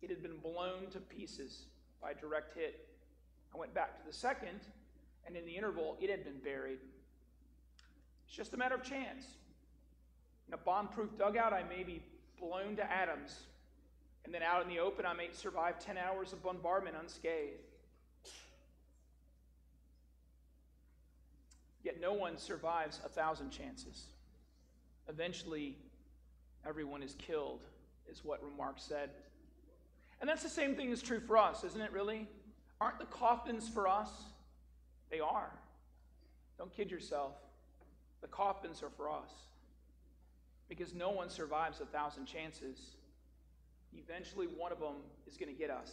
It 0.03 0.11
had 0.11 0.23
been 0.23 0.39
blown 0.39 0.87
to 0.93 1.01
pieces 1.01 1.67
by 2.01 2.13
direct 2.13 2.57
hit. 2.57 2.87
I 3.55 3.59
went 3.59 3.75
back 3.75 3.99
to 3.99 4.07
the 4.07 4.13
second, 4.13 4.61
and 5.27 5.37
in 5.37 5.45
the 5.45 5.57
interval, 5.57 5.97
it 6.01 6.11
had 6.11 6.25
been 6.25 6.39
buried. 6.45 6.79
It's 8.27 8.37
just 8.37 8.55
a 8.55 8.57
matter 8.57 8.75
of 8.75 8.83
chance. 8.83 9.25
In 10.49 10.55
a 10.55 10.59
bomb 10.59 10.89
proof 10.89 11.17
dugout, 11.19 11.53
I 11.53 11.65
may 11.65 11.83
be 11.83 12.03
blown 12.39 12.77
to 12.77 12.93
atoms, 12.93 13.41
and 14.25 14.35
then 14.35 14.43
out 14.43 14.63
in 14.63 14.69
the 14.69 14.79
open, 14.79 15.07
I 15.07 15.15
may 15.15 15.29
survive 15.33 15.79
10 15.79 15.97
hours 15.97 16.33
of 16.33 16.43
bombardment 16.43 16.97
unscathed. 17.01 17.63
Yet 21.83 22.01
no 22.01 22.13
one 22.13 22.37
survives 22.37 23.01
a 23.05 23.09
thousand 23.09 23.51
chances. 23.51 24.07
Eventually, 25.09 25.77
everyone 26.67 27.03
is 27.03 27.15
killed, 27.15 27.61
is 28.11 28.25
what 28.25 28.43
Remarque 28.43 28.79
said. 28.79 29.11
And 30.21 30.29
that's 30.29 30.43
the 30.43 30.49
same 30.49 30.75
thing 30.75 30.91
is 30.91 31.03
true 31.03 31.21
for 31.21 31.37
us, 31.37 31.65
isn't 31.65 31.81
it, 31.81 31.93
really? 31.93 32.27
Aren't 32.81 32.99
the 32.99 33.07
coffins 33.07 33.69
for 33.69 33.89
us? 33.89 34.11
They 35.11 35.21
are. 35.21 35.51
Don't 36.59 36.75
kid 36.75 36.91
yourself. 36.91 37.35
The 38.23 38.29
coffins 38.29 38.83
are 38.83 38.91
for 38.91 39.11
us. 39.11 39.31
Because 40.69 40.95
no 40.95 41.11
one 41.11 41.29
survives 41.29 41.81
a 41.81 41.87
thousand 41.87 42.27
chances. 42.27 42.97
Eventually, 43.97 44.47
one 44.47 44.73
of 44.73 44.81
them 44.81 44.97
is 45.27 45.37
going 45.37 45.53
to 45.53 45.59
get 45.59 45.71
us. 45.71 45.93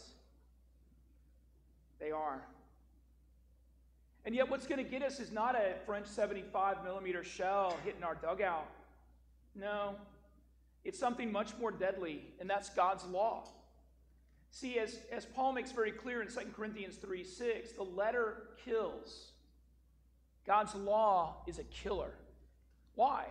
They 2.00 2.10
are. 2.10 2.42
And 4.24 4.34
yet, 4.34 4.50
what's 4.50 4.66
going 4.66 4.82
to 4.82 4.90
get 4.90 5.02
us 5.02 5.20
is 5.20 5.30
not 5.30 5.54
a 5.54 5.74
French 5.86 6.06
75 6.06 6.82
millimeter 6.82 7.22
shell 7.22 7.76
hitting 7.84 8.02
our 8.02 8.14
dugout. 8.14 8.66
No, 9.54 9.94
it's 10.84 10.98
something 10.98 11.32
much 11.32 11.56
more 11.58 11.70
deadly, 11.70 12.22
and 12.40 12.48
that's 12.48 12.68
God's 12.70 13.04
law. 13.06 13.44
See, 14.50 14.78
as, 14.78 14.98
as 15.10 15.24
Paul 15.24 15.52
makes 15.52 15.72
very 15.72 15.90
clear 15.90 16.22
in 16.22 16.28
2 16.28 16.40
Corinthians 16.54 16.96
3 16.96 17.24
6, 17.24 17.72
the 17.72 17.82
letter 17.82 18.48
kills. 18.64 19.32
God's 20.46 20.74
law 20.74 21.42
is 21.46 21.58
a 21.58 21.64
killer. 21.64 22.12
Why? 22.94 23.24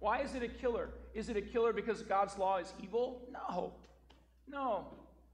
Why 0.00 0.20
is 0.20 0.34
it 0.34 0.42
a 0.42 0.48
killer? 0.48 0.90
Is 1.14 1.28
it 1.28 1.36
a 1.36 1.42
killer 1.42 1.72
because 1.72 2.02
God's 2.02 2.36
law 2.36 2.58
is 2.58 2.72
evil? 2.82 3.22
No. 3.32 3.72
No. 4.48 4.86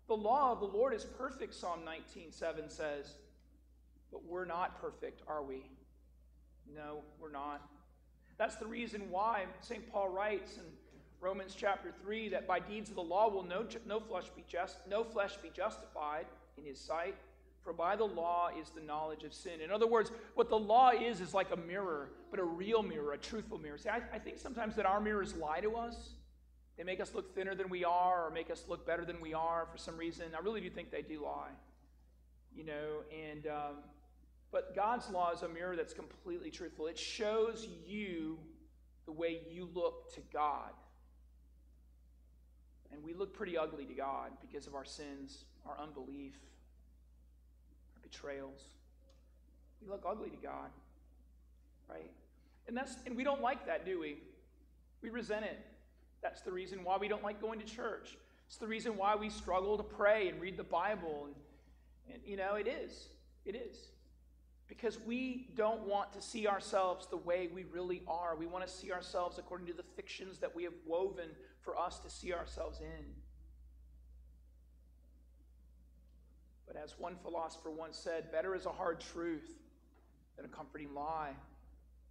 The 0.09 0.17
law 0.17 0.53
of 0.53 0.61
the 0.61 0.67
Lord 0.67 0.95
is 0.95 1.05
perfect, 1.05 1.55
Psalm 1.55 1.81
19 1.85 2.31
7 2.31 2.69
says. 2.69 3.15
But 4.13 4.25
we're 4.25 4.45
not 4.45 4.81
perfect, 4.81 5.23
are 5.27 5.43
we? 5.43 5.65
No, 6.73 7.03
we're 7.21 7.33
not. 7.33 7.69
That's 8.39 8.57
the 8.57 8.67
reason 8.67 9.11
why 9.11 9.47
St. 9.61 9.91
Paul 9.91 10.11
writes 10.11 10.57
in 10.57 10.65
Romans 11.27 11.57
chapter 11.59 11.93
3 12.05 12.29
that 12.29 12.47
by 12.47 12.61
deeds 12.61 12.89
of 12.89 12.95
the 12.95 13.03
law 13.03 13.29
will 13.29 13.43
no, 13.43 13.67
no, 13.85 13.99
flesh 13.99 14.27
be 14.37 14.45
just, 14.47 14.77
no 14.89 15.03
flesh 15.03 15.37
be 15.39 15.51
justified 15.53 16.25
in 16.57 16.65
his 16.65 16.81
sight, 16.81 17.17
for 17.65 17.73
by 17.73 17.97
the 17.97 18.05
law 18.05 18.49
is 18.57 18.71
the 18.71 18.81
knowledge 18.81 19.25
of 19.25 19.35
sin. 19.35 19.61
In 19.61 19.73
other 19.73 19.89
words, 19.89 20.13
what 20.37 20.49
the 20.49 20.57
law 20.57 20.91
is 20.91 21.21
is 21.21 21.35
like 21.35 21.51
a 21.51 21.57
mirror, 21.57 22.11
but 22.31 22.39
a 22.39 22.45
real 22.45 22.81
mirror, 22.81 23.13
a 23.13 23.19
truthful 23.19 23.59
mirror. 23.59 23.77
See, 23.77 23.89
I, 23.89 24.03
I 24.15 24.21
think 24.21 24.39
sometimes 24.39 24.77
that 24.77 24.87
our 24.87 25.01
mirrors 25.01 25.35
lie 25.35 25.59
to 25.63 25.75
us. 25.75 26.11
They 26.77 26.85
make 26.85 27.01
us 27.01 27.13
look 27.13 27.35
thinner 27.35 27.57
than 27.57 27.71
we 27.71 27.85
are 27.85 28.29
or 28.29 28.31
make 28.31 28.49
us 28.49 28.63
look 28.69 28.87
better 28.87 29.05
than 29.05 29.21
we 29.21 29.35
are 29.35 29.67
for 29.73 29.79
some 29.79 29.97
reason. 29.97 30.27
I 30.33 30.41
really 30.45 30.61
do 30.61 30.71
think 30.71 30.93
they 30.93 31.03
do 31.03 31.25
lie. 31.25 31.51
You 32.55 32.67
know, 32.67 33.03
and 33.11 33.49
um, 33.49 33.77
but 34.53 34.77
God's 34.77 35.11
law 35.11 35.33
is 35.33 35.43
a 35.43 35.49
mirror 35.49 35.75
that's 35.75 35.93
completely 35.93 36.53
truthful. 36.53 36.87
It 36.87 36.97
shows 36.97 37.67
you 37.85 38.39
the 39.07 39.13
way 39.13 39.41
you 39.51 39.69
look 39.75 40.15
to 40.15 40.21
God. 40.33 40.71
And 42.93 43.03
we 43.03 43.15
look 43.15 43.35
pretty 43.35 43.57
ugly 43.59 43.85
to 43.85 43.95
God 43.95 44.31
because 44.41 44.67
of 44.67 44.75
our 44.75 44.85
sins, 44.85 45.45
our 45.67 45.77
unbelief, 45.81 46.35
our 47.95 48.03
betrayals. 48.03 48.61
We 49.83 49.89
look 49.89 50.05
ugly 50.09 50.31
to 50.31 50.37
God. 50.37 50.71
Right? 51.89 52.11
And 52.69 52.77
that's 52.77 52.97
and 53.07 53.17
we 53.17 53.25
don't 53.25 53.43
like 53.43 53.67
that, 53.67 53.85
do 53.85 54.01
we? 54.01 54.19
We 55.03 55.11
resent 55.11 55.45
it. 55.45 55.59
That's 56.23 56.41
the 56.41 56.53
reason 56.53 56.83
why 56.83 56.97
we 56.97 57.09
don't 57.09 57.23
like 57.23 57.41
going 57.41 57.61
to 57.61 57.67
church. 57.67 58.17
It's 58.47 58.57
the 58.57 58.67
reason 58.67 58.97
why 58.97 59.15
we 59.17 59.29
struggle 59.31 59.77
to 59.77 59.83
pray 59.83 60.29
and 60.29 60.41
read 60.41 60.57
the 60.57 60.65
Bible. 60.65 61.27
And, 61.27 62.15
and 62.15 62.23
you 62.25 62.37
know, 62.37 62.55
it 62.55 62.67
is. 62.67 63.09
It 63.45 63.55
is 63.55 63.77
because 64.69 64.99
we 65.07 65.49
don't 65.55 65.83
want 65.83 66.13
to 66.13 66.21
see 66.21 66.49
ourselves 66.49 67.07
the 67.07 67.17
way 67.17 67.49
we 67.55 67.65
really 67.65 68.03
are. 68.09 68.35
We 68.37 68.47
want 68.47 68.67
to 68.67 68.73
see 68.73 68.91
ourselves 68.91 69.39
according 69.39 69.67
to 69.69 69.73
the 69.73 69.85
fictions 69.95 70.39
that 70.39 70.55
we 70.55 70.65
have 70.65 70.73
woven 70.87 71.29
for 71.67 71.79
us 71.79 71.99
to 71.99 72.09
see 72.09 72.33
ourselves 72.33 72.81
in. 72.81 73.05
But 76.67 76.77
as 76.77 76.95
one 76.99 77.17
philosopher 77.17 77.71
once 77.71 77.99
said, 77.99 78.33
better 78.33 78.55
is 78.55 78.65
a 78.65 78.71
hard 78.71 79.01
truth 79.01 79.51
than 80.37 80.47
a 80.47 80.49
comforting 80.49 80.95
lie, 80.95 81.35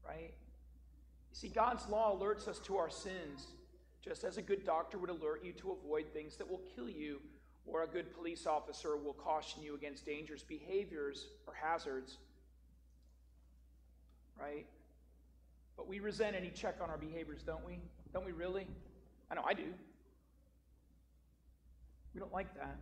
right? 0.07 0.33
You 1.31 1.35
see, 1.35 1.49
God's 1.49 1.89
law 1.89 2.15
alerts 2.15 2.47
us 2.47 2.59
to 2.59 2.77
our 2.77 2.91
sins, 2.91 3.47
just 4.03 4.23
as 4.23 4.37
a 4.37 4.43
good 4.43 4.63
doctor 4.63 4.99
would 4.99 5.09
alert 5.09 5.43
you 5.43 5.53
to 5.53 5.71
avoid 5.71 6.05
things 6.13 6.37
that 6.37 6.47
will 6.47 6.61
kill 6.75 6.87
you, 6.89 7.19
or 7.65 7.81
a 7.81 7.87
good 7.87 8.13
police 8.13 8.45
officer 8.45 8.95
will 8.95 9.13
caution 9.13 9.63
you 9.63 9.73
against 9.73 10.05
dangerous 10.05 10.43
behaviors 10.43 11.29
or 11.47 11.53
hazards 11.55 12.17
right? 14.39 14.65
But 15.77 15.87
we 15.87 15.99
resent 15.99 16.35
any 16.35 16.49
check 16.49 16.77
on 16.81 16.89
our 16.89 16.97
behaviors, 16.97 17.41
don't 17.43 17.65
we? 17.65 17.79
Don't 18.13 18.25
we 18.25 18.31
really? 18.31 18.67
I 19.29 19.35
know 19.35 19.43
I 19.45 19.53
do. 19.53 19.63
We 22.13 22.19
don't 22.19 22.33
like 22.33 22.53
that. 22.55 22.77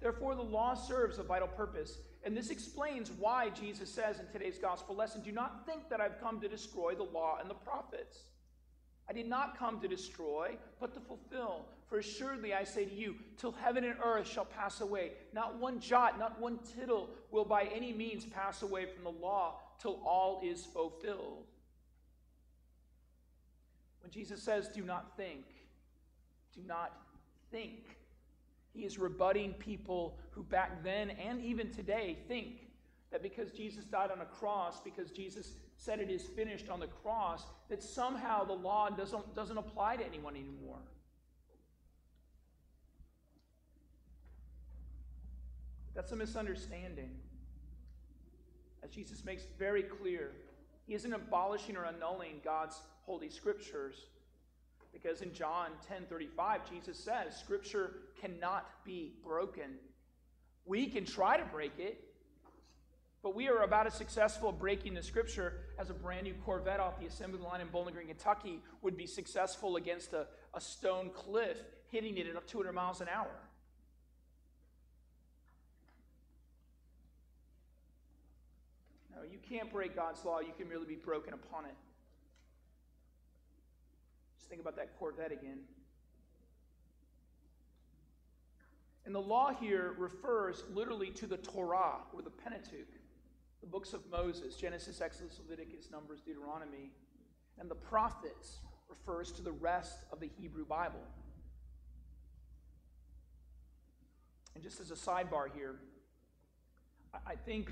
Therefore, 0.00 0.34
the 0.34 0.42
law 0.42 0.74
serves 0.74 1.18
a 1.18 1.22
vital 1.22 1.48
purpose. 1.48 1.98
And 2.24 2.36
this 2.36 2.50
explains 2.50 3.10
why 3.10 3.50
Jesus 3.50 3.88
says 3.88 4.18
in 4.18 4.26
today's 4.26 4.58
gospel 4.58 4.94
lesson 4.94 5.22
do 5.22 5.32
not 5.32 5.66
think 5.66 5.88
that 5.88 6.00
I've 6.00 6.20
come 6.20 6.40
to 6.40 6.48
destroy 6.48 6.94
the 6.94 7.02
law 7.02 7.38
and 7.40 7.48
the 7.48 7.54
prophets. 7.54 8.24
I 9.08 9.12
did 9.12 9.28
not 9.28 9.58
come 9.58 9.80
to 9.80 9.88
destroy, 9.88 10.56
but 10.78 10.94
to 10.94 11.00
fulfill. 11.00 11.66
For 11.88 11.98
assuredly 11.98 12.54
I 12.54 12.62
say 12.62 12.84
to 12.84 12.94
you, 12.94 13.16
till 13.36 13.50
heaven 13.50 13.82
and 13.84 13.96
earth 14.04 14.28
shall 14.28 14.44
pass 14.44 14.80
away, 14.80 15.12
not 15.32 15.58
one 15.58 15.80
jot, 15.80 16.18
not 16.18 16.40
one 16.40 16.60
tittle 16.76 17.10
will 17.32 17.44
by 17.44 17.64
any 17.74 17.92
means 17.92 18.24
pass 18.24 18.62
away 18.62 18.86
from 18.86 19.02
the 19.02 19.20
law 19.20 19.56
till 19.80 20.00
all 20.04 20.40
is 20.44 20.64
fulfilled. 20.64 21.46
Jesus 24.10 24.42
says, 24.42 24.68
do 24.68 24.82
not 24.82 25.16
think, 25.16 25.44
do 26.54 26.60
not 26.66 26.92
think, 27.50 27.96
he 28.72 28.82
is 28.82 28.98
rebutting 28.98 29.54
people 29.54 30.16
who 30.30 30.42
back 30.44 30.82
then 30.84 31.10
and 31.10 31.40
even 31.42 31.70
today 31.70 32.18
think 32.28 32.68
that 33.10 33.22
because 33.22 33.50
Jesus 33.50 33.84
died 33.84 34.10
on 34.10 34.20
a 34.20 34.24
cross, 34.24 34.80
because 34.80 35.10
Jesus 35.10 35.54
said 35.76 35.98
it 35.98 36.10
is 36.10 36.22
finished 36.22 36.68
on 36.68 36.78
the 36.78 36.86
cross, 36.86 37.44
that 37.68 37.82
somehow 37.82 38.44
the 38.44 38.52
law 38.52 38.88
doesn't, 38.88 39.34
doesn't 39.34 39.58
apply 39.58 39.96
to 39.96 40.06
anyone 40.06 40.36
anymore. 40.36 40.78
That's 45.94 46.12
a 46.12 46.16
misunderstanding. 46.16 47.10
As 48.82 48.90
Jesus 48.90 49.24
makes 49.24 49.42
very 49.58 49.82
clear, 49.82 50.30
he 50.86 50.94
isn't 50.94 51.12
abolishing 51.12 51.76
or 51.76 51.84
annulling 51.84 52.40
God's 52.44 52.80
holy 53.10 53.28
scriptures. 53.28 54.06
Because 54.92 55.20
in 55.20 55.32
John 55.32 55.70
10:35, 55.88 56.64
Jesus 56.70 56.96
says, 56.98 57.36
Scripture 57.36 57.94
cannot 58.20 58.84
be 58.84 59.14
broken. 59.24 59.78
We 60.64 60.86
can 60.86 61.04
try 61.04 61.36
to 61.36 61.44
break 61.44 61.72
it, 61.78 62.04
but 63.22 63.34
we 63.34 63.48
are 63.48 63.62
about 63.62 63.86
as 63.88 63.94
successful 63.94 64.52
breaking 64.52 64.94
the 64.94 65.02
scripture 65.02 65.54
as 65.78 65.90
a 65.90 65.94
brand 65.94 66.24
new 66.24 66.34
Corvette 66.44 66.78
off 66.78 67.00
the 67.00 67.06
assembly 67.06 67.40
line 67.40 67.60
in 67.60 67.68
Bowling 67.68 67.94
Green, 67.94 68.06
Kentucky 68.06 68.62
would 68.82 68.96
be 68.96 69.06
successful 69.06 69.76
against 69.76 70.12
a, 70.12 70.26
a 70.54 70.60
stone 70.60 71.10
cliff, 71.10 71.58
hitting 71.88 72.16
it 72.18 72.26
at 72.28 72.46
200 72.46 72.72
miles 72.72 73.00
an 73.00 73.08
hour. 73.08 73.34
No, 79.14 79.22
you 79.22 79.38
can't 79.48 79.70
break 79.72 79.96
God's 79.96 80.24
law. 80.24 80.40
You 80.40 80.52
can 80.56 80.68
merely 80.68 80.86
be 80.86 80.94
broken 80.94 81.34
upon 81.34 81.64
it. 81.64 81.74
Think 84.50 84.60
about 84.60 84.76
that 84.76 84.98
Corvette 84.98 85.32
again. 85.32 85.60
And 89.06 89.14
the 89.14 89.20
law 89.20 89.54
here 89.54 89.94
refers 89.96 90.64
literally 90.74 91.10
to 91.12 91.26
the 91.26 91.38
Torah 91.38 92.00
or 92.12 92.20
the 92.22 92.30
Pentateuch, 92.30 92.92
the 93.60 93.66
books 93.66 93.92
of 93.92 94.02
Moses 94.10 94.56
Genesis, 94.56 95.00
Exodus, 95.00 95.40
Leviticus, 95.42 95.88
Numbers, 95.90 96.20
Deuteronomy. 96.20 96.90
And 97.58 97.70
the 97.70 97.76
prophets 97.76 98.58
refers 98.88 99.30
to 99.32 99.42
the 99.42 99.52
rest 99.52 100.04
of 100.12 100.20
the 100.20 100.28
Hebrew 100.40 100.66
Bible. 100.66 101.00
And 104.54 104.64
just 104.64 104.80
as 104.80 104.90
a 104.90 104.94
sidebar 104.94 105.46
here, 105.54 105.76
I 107.26 107.34
think 107.34 107.70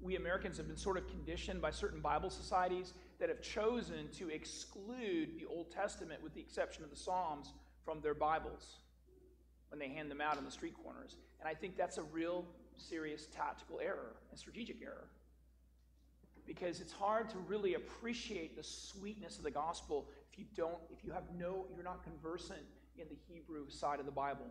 we 0.00 0.16
Americans 0.16 0.56
have 0.58 0.68
been 0.68 0.76
sort 0.76 0.96
of 0.96 1.08
conditioned 1.08 1.60
by 1.60 1.70
certain 1.70 2.00
Bible 2.00 2.30
societies 2.30 2.94
that 3.18 3.28
have 3.28 3.42
chosen 3.42 4.08
to 4.18 4.28
exclude 4.28 5.38
the 5.38 5.46
Old 5.46 5.70
Testament, 5.70 6.22
with 6.22 6.34
the 6.34 6.40
exception 6.40 6.84
of 6.84 6.90
the 6.90 6.96
Psalms, 6.96 7.52
from 7.84 8.00
their 8.00 8.14
Bibles 8.14 8.76
when 9.70 9.78
they 9.78 9.88
hand 9.88 10.10
them 10.10 10.20
out 10.20 10.38
on 10.38 10.44
the 10.44 10.50
street 10.50 10.74
corners. 10.82 11.16
And 11.40 11.48
I 11.48 11.54
think 11.54 11.76
that's 11.76 11.98
a 11.98 12.02
real 12.02 12.44
serious 12.76 13.26
tactical 13.26 13.80
error 13.80 14.16
and 14.30 14.38
strategic 14.38 14.82
error. 14.82 15.08
Because 16.46 16.80
it's 16.80 16.92
hard 16.92 17.28
to 17.30 17.38
really 17.38 17.74
appreciate 17.74 18.56
the 18.56 18.62
sweetness 18.62 19.36
of 19.36 19.44
the 19.44 19.50
gospel 19.50 20.08
if 20.32 20.38
you 20.38 20.46
don't, 20.56 20.78
if 20.90 21.04
you 21.04 21.12
have 21.12 21.24
no, 21.36 21.66
you're 21.74 21.84
not 21.84 22.02
conversant 22.02 22.60
in 22.96 23.06
the 23.08 23.16
Hebrew 23.28 23.68
side 23.68 24.00
of 24.00 24.06
the 24.06 24.12
Bible. 24.12 24.46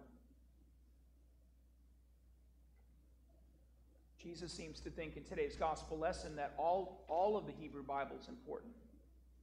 Jesus 4.22 4.52
seems 4.52 4.80
to 4.82 4.90
think 4.90 5.16
in 5.16 5.24
today's 5.24 5.56
gospel 5.56 5.98
lesson 5.98 6.36
that 6.36 6.54
all, 6.58 7.06
all 7.08 7.38
of 7.38 7.46
the 7.46 7.52
Hebrew 7.52 7.84
Bible 7.84 8.16
is 8.20 8.28
important, 8.28 8.74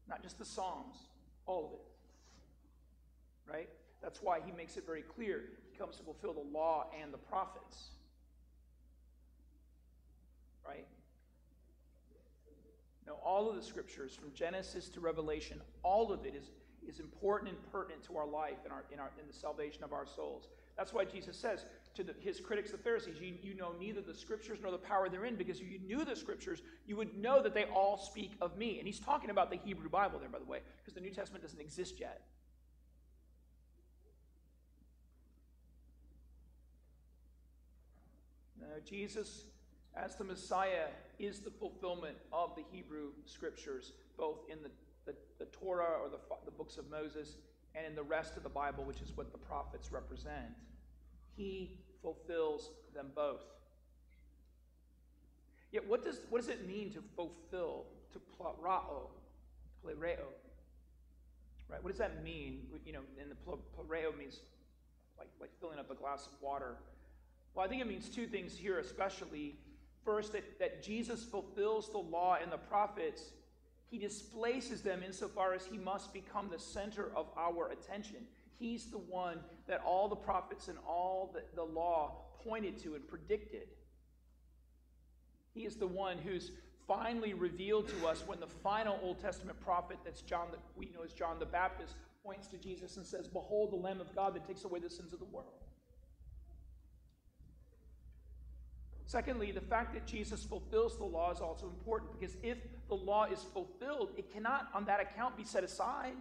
not 0.08 0.22
just 0.22 0.38
the 0.38 0.44
Psalms, 0.44 0.96
all 1.46 1.66
of 1.66 1.72
it. 1.72 3.52
Right? 3.52 3.68
That's 4.02 4.20
why 4.20 4.40
he 4.44 4.52
makes 4.52 4.76
it 4.76 4.84
very 4.84 5.02
clear 5.02 5.44
he 5.70 5.78
comes 5.78 5.96
to 5.96 6.02
fulfill 6.02 6.32
the 6.32 6.48
law 6.52 6.86
and 7.00 7.12
the 7.12 7.18
prophets. 7.18 7.90
Right? 10.66 10.86
Now, 13.06 13.14
all 13.24 13.48
of 13.48 13.56
the 13.56 13.62
scriptures, 13.62 14.14
from 14.14 14.32
Genesis 14.34 14.88
to 14.90 15.00
Revelation, 15.00 15.60
all 15.82 16.10
of 16.10 16.24
it 16.24 16.34
is, 16.34 16.50
is 16.88 17.00
important 17.00 17.50
and 17.50 17.72
pertinent 17.72 18.02
to 18.04 18.16
our 18.16 18.26
life 18.26 18.58
and 18.64 18.72
our, 18.72 18.84
in, 18.90 18.98
our, 18.98 19.10
in 19.20 19.26
the 19.26 19.34
salvation 19.34 19.84
of 19.84 19.92
our 19.92 20.06
souls. 20.06 20.48
That's 20.76 20.92
why 20.92 21.04
Jesus 21.04 21.36
says 21.36 21.64
to 21.94 22.02
the, 22.02 22.14
his 22.20 22.40
critics, 22.40 22.70
the 22.70 22.78
Pharisees, 22.78 23.16
you, 23.20 23.34
you 23.42 23.54
know 23.54 23.72
neither 23.78 24.00
the 24.00 24.14
scriptures 24.14 24.58
nor 24.62 24.70
the 24.72 24.78
power 24.78 25.08
therein, 25.08 25.36
because 25.36 25.60
if 25.60 25.70
you 25.70 25.78
knew 25.78 26.04
the 26.04 26.16
scriptures, 26.16 26.62
you 26.86 26.96
would 26.96 27.16
know 27.16 27.42
that 27.42 27.54
they 27.54 27.64
all 27.64 27.96
speak 27.96 28.32
of 28.40 28.56
me. 28.56 28.78
And 28.78 28.86
he's 28.86 28.98
talking 28.98 29.30
about 29.30 29.50
the 29.50 29.56
Hebrew 29.56 29.88
Bible 29.88 30.18
there, 30.18 30.28
by 30.28 30.38
the 30.38 30.44
way, 30.44 30.60
because 30.78 30.94
the 30.94 31.00
New 31.00 31.10
Testament 31.10 31.42
doesn't 31.42 31.60
exist 31.60 32.00
yet. 32.00 32.22
Uh, 38.60 38.80
Jesus, 38.84 39.44
as 39.94 40.16
the 40.16 40.24
Messiah, 40.24 40.86
is 41.18 41.40
the 41.40 41.50
fulfillment 41.50 42.16
of 42.32 42.56
the 42.56 42.64
Hebrew 42.72 43.10
scriptures, 43.24 43.92
both 44.16 44.40
in 44.50 44.58
the, 44.62 44.70
the, 45.06 45.16
the 45.38 45.46
Torah 45.46 45.98
or 46.02 46.08
the, 46.08 46.18
the 46.44 46.50
books 46.50 46.76
of 46.76 46.90
Moses 46.90 47.36
and 47.76 47.86
in 47.86 47.94
the 47.94 48.02
rest 48.02 48.36
of 48.36 48.42
the 48.42 48.48
Bible, 48.48 48.84
which 48.84 49.00
is 49.00 49.16
what 49.16 49.32
the 49.32 49.38
prophets 49.38 49.92
represent. 49.92 50.54
He 51.36 51.78
fulfills 52.02 52.70
them 52.94 53.10
both. 53.14 53.42
Yet, 55.72 55.88
what 55.88 56.04
does, 56.04 56.20
what 56.30 56.40
does 56.40 56.50
it 56.50 56.66
mean 56.68 56.92
to 56.92 57.02
fulfill, 57.16 57.86
to 58.12 58.20
plerao, 58.38 59.08
plereo? 59.84 60.18
Right? 61.68 61.82
What 61.82 61.90
does 61.90 61.98
that 61.98 62.22
mean? 62.22 62.66
You 62.86 62.92
know, 62.92 63.00
and 63.20 63.30
the 63.30 63.34
plereo 63.34 64.16
means 64.16 64.38
like, 65.18 65.28
like 65.40 65.50
filling 65.60 65.78
up 65.78 65.90
a 65.90 65.94
glass 65.94 66.26
of 66.26 66.32
water 66.40 66.76
well, 67.54 67.64
I 67.64 67.68
think 67.68 67.80
it 67.80 67.86
means 67.86 68.08
two 68.08 68.26
things 68.26 68.56
here, 68.56 68.78
especially. 68.78 69.56
First, 70.04 70.32
that, 70.32 70.58
that 70.58 70.82
Jesus 70.82 71.24
fulfills 71.24 71.90
the 71.90 71.98
law 71.98 72.36
and 72.42 72.52
the 72.52 72.58
prophets, 72.58 73.30
he 73.90 73.96
displaces 73.96 74.82
them 74.82 75.02
insofar 75.02 75.54
as 75.54 75.64
he 75.64 75.78
must 75.78 76.12
become 76.12 76.50
the 76.50 76.58
center 76.58 77.10
of 77.16 77.26
our 77.38 77.70
attention. 77.70 78.26
He's 78.58 78.90
the 78.90 78.98
one 78.98 79.38
that 79.66 79.82
all 79.84 80.08
the 80.08 80.16
prophets 80.16 80.68
and 80.68 80.78
all 80.86 81.30
the, 81.32 81.42
the 81.54 81.62
law 81.62 82.12
pointed 82.42 82.78
to 82.82 82.94
and 82.94 83.06
predicted. 83.08 83.68
He 85.54 85.64
is 85.64 85.76
the 85.76 85.86
one 85.86 86.18
who's 86.18 86.50
finally 86.86 87.32
revealed 87.32 87.88
to 87.88 88.06
us 88.06 88.24
when 88.26 88.40
the 88.40 88.46
final 88.46 88.98
Old 89.02 89.20
Testament 89.20 89.58
prophet, 89.60 89.98
that's 90.04 90.20
John, 90.20 90.48
the, 90.50 90.58
we 90.76 90.86
know 90.86 91.02
as 91.04 91.12
John 91.12 91.38
the 91.38 91.46
Baptist, 91.46 91.94
points 92.24 92.46
to 92.48 92.58
Jesus 92.58 92.96
and 92.96 93.06
says, 93.06 93.28
Behold 93.28 93.72
the 93.72 93.76
Lamb 93.76 94.00
of 94.00 94.14
God 94.14 94.34
that 94.34 94.46
takes 94.46 94.64
away 94.64 94.80
the 94.80 94.90
sins 94.90 95.12
of 95.12 95.18
the 95.18 95.24
world. 95.26 95.52
Secondly, 99.06 99.52
the 99.52 99.60
fact 99.60 99.94
that 99.94 100.06
Jesus 100.06 100.42
fulfills 100.44 100.96
the 100.96 101.04
law 101.04 101.30
is 101.30 101.40
also 101.40 101.66
important 101.66 102.18
because 102.18 102.36
if 102.42 102.58
the 102.88 102.94
law 102.94 103.24
is 103.24 103.44
fulfilled, 103.52 104.10
it 104.16 104.32
cannot, 104.32 104.68
on 104.74 104.84
that 104.86 105.00
account, 105.00 105.36
be 105.36 105.44
set 105.44 105.62
aside. 105.62 106.14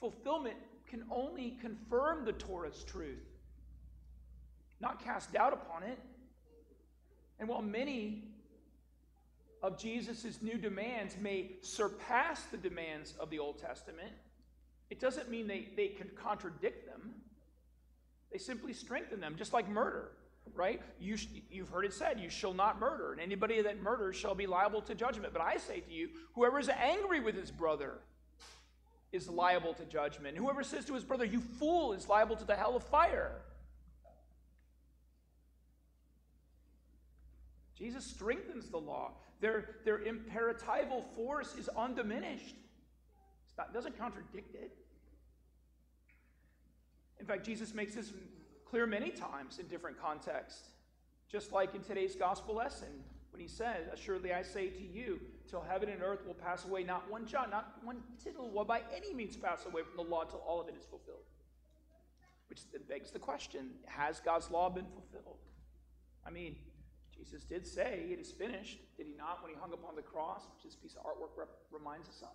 Fulfillment 0.00 0.56
can 0.94 1.04
only 1.10 1.56
confirm 1.60 2.24
the 2.24 2.32
Torah's 2.32 2.84
truth, 2.84 3.26
not 4.80 5.02
cast 5.02 5.32
doubt 5.32 5.52
upon 5.52 5.82
it. 5.82 5.98
And 7.40 7.48
while 7.48 7.62
many 7.62 8.28
of 9.60 9.76
Jesus' 9.76 10.40
new 10.40 10.56
demands 10.56 11.16
may 11.20 11.56
surpass 11.62 12.44
the 12.44 12.56
demands 12.56 13.14
of 13.18 13.28
the 13.28 13.40
Old 13.40 13.58
Testament, 13.58 14.12
it 14.88 15.00
doesn't 15.00 15.28
mean 15.28 15.48
they, 15.48 15.70
they 15.76 15.88
can 15.88 16.10
contradict 16.14 16.86
them. 16.86 17.14
They 18.30 18.38
simply 18.38 18.72
strengthen 18.72 19.20
them, 19.20 19.34
just 19.36 19.52
like 19.52 19.68
murder 19.68 20.12
right? 20.54 20.82
You 21.00 21.16
you've 21.50 21.70
heard 21.70 21.86
it 21.86 21.94
said, 21.94 22.20
You 22.20 22.28
shall 22.28 22.52
not 22.52 22.78
murder, 22.78 23.12
and 23.12 23.20
anybody 23.20 23.62
that 23.62 23.82
murders 23.82 24.14
shall 24.14 24.34
be 24.34 24.46
liable 24.46 24.82
to 24.82 24.94
judgment. 24.94 25.32
But 25.32 25.40
I 25.40 25.56
say 25.56 25.80
to 25.80 25.90
you, 25.90 26.10
whoever 26.34 26.58
is 26.58 26.68
angry 26.68 27.18
with 27.18 27.34
his 27.34 27.50
brother 27.50 27.94
is 29.14 29.28
liable 29.28 29.72
to 29.74 29.84
judgment. 29.84 30.36
Whoever 30.36 30.64
says 30.64 30.84
to 30.86 30.94
his 30.94 31.04
brother, 31.04 31.24
You 31.24 31.40
fool, 31.40 31.92
is 31.92 32.08
liable 32.08 32.36
to 32.36 32.44
the 32.44 32.56
hell 32.56 32.76
of 32.76 32.82
fire. 32.82 33.30
Jesus 37.78 38.04
strengthens 38.04 38.68
the 38.68 38.78
law. 38.78 39.12
Their, 39.40 39.76
their 39.84 39.98
imperatival 39.98 41.04
force 41.14 41.54
is 41.54 41.68
undiminished. 41.76 42.54
It 43.58 43.72
doesn't 43.72 43.98
contradict 43.98 44.54
it. 44.54 44.76
In 47.20 47.26
fact, 47.26 47.44
Jesus 47.44 47.74
makes 47.74 47.94
this 47.94 48.12
clear 48.64 48.86
many 48.86 49.10
times 49.10 49.58
in 49.58 49.66
different 49.68 50.00
contexts. 50.00 50.68
Just 51.30 51.52
like 51.52 51.74
in 51.74 51.82
today's 51.82 52.16
gospel 52.16 52.54
lesson, 52.54 52.88
when 53.30 53.40
he 53.40 53.48
said, 53.48 53.90
Assuredly 53.92 54.32
I 54.32 54.42
say 54.42 54.68
to 54.68 54.82
you, 54.82 55.20
till 55.48 55.60
heaven 55.60 55.88
and 55.88 56.02
earth 56.02 56.26
will 56.26 56.34
pass 56.34 56.64
away, 56.64 56.82
not 56.82 57.10
one 57.10 57.26
jot, 57.26 57.50
not 57.50 57.74
one 57.82 58.02
tittle 58.22 58.50
will 58.50 58.64
by 58.64 58.82
any 58.94 59.12
means 59.12 59.36
pass 59.36 59.66
away 59.66 59.82
from 59.82 59.96
the 59.96 60.10
law 60.10 60.24
till 60.24 60.42
all 60.46 60.60
of 60.60 60.68
it 60.68 60.74
is 60.78 60.84
fulfilled. 60.84 61.24
Which 62.48 62.60
begs 62.88 63.10
the 63.10 63.18
question 63.18 63.70
Has 63.86 64.20
God's 64.20 64.50
law 64.50 64.68
been 64.70 64.86
fulfilled? 64.86 65.38
I 66.26 66.30
mean, 66.30 66.56
Jesus 67.16 67.44
did 67.44 67.66
say 67.66 68.06
it 68.10 68.18
is 68.18 68.30
finished, 68.30 68.78
did 68.96 69.06
he 69.06 69.14
not, 69.14 69.42
when 69.42 69.52
he 69.52 69.58
hung 69.58 69.72
upon 69.72 69.94
the 69.96 70.02
cross, 70.02 70.42
which 70.54 70.64
this 70.64 70.74
piece 70.74 70.94
of 70.94 71.04
artwork 71.04 71.36
rep- 71.36 71.48
reminds 71.70 72.08
us 72.08 72.22
of? 72.22 72.28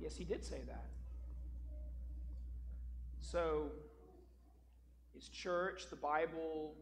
Yes, 0.00 0.16
he 0.16 0.24
did 0.24 0.44
say 0.44 0.62
that. 0.66 0.86
So, 3.20 3.70
is 5.16 5.28
church, 5.28 5.90
the 5.90 5.96
Bible, 5.96 6.74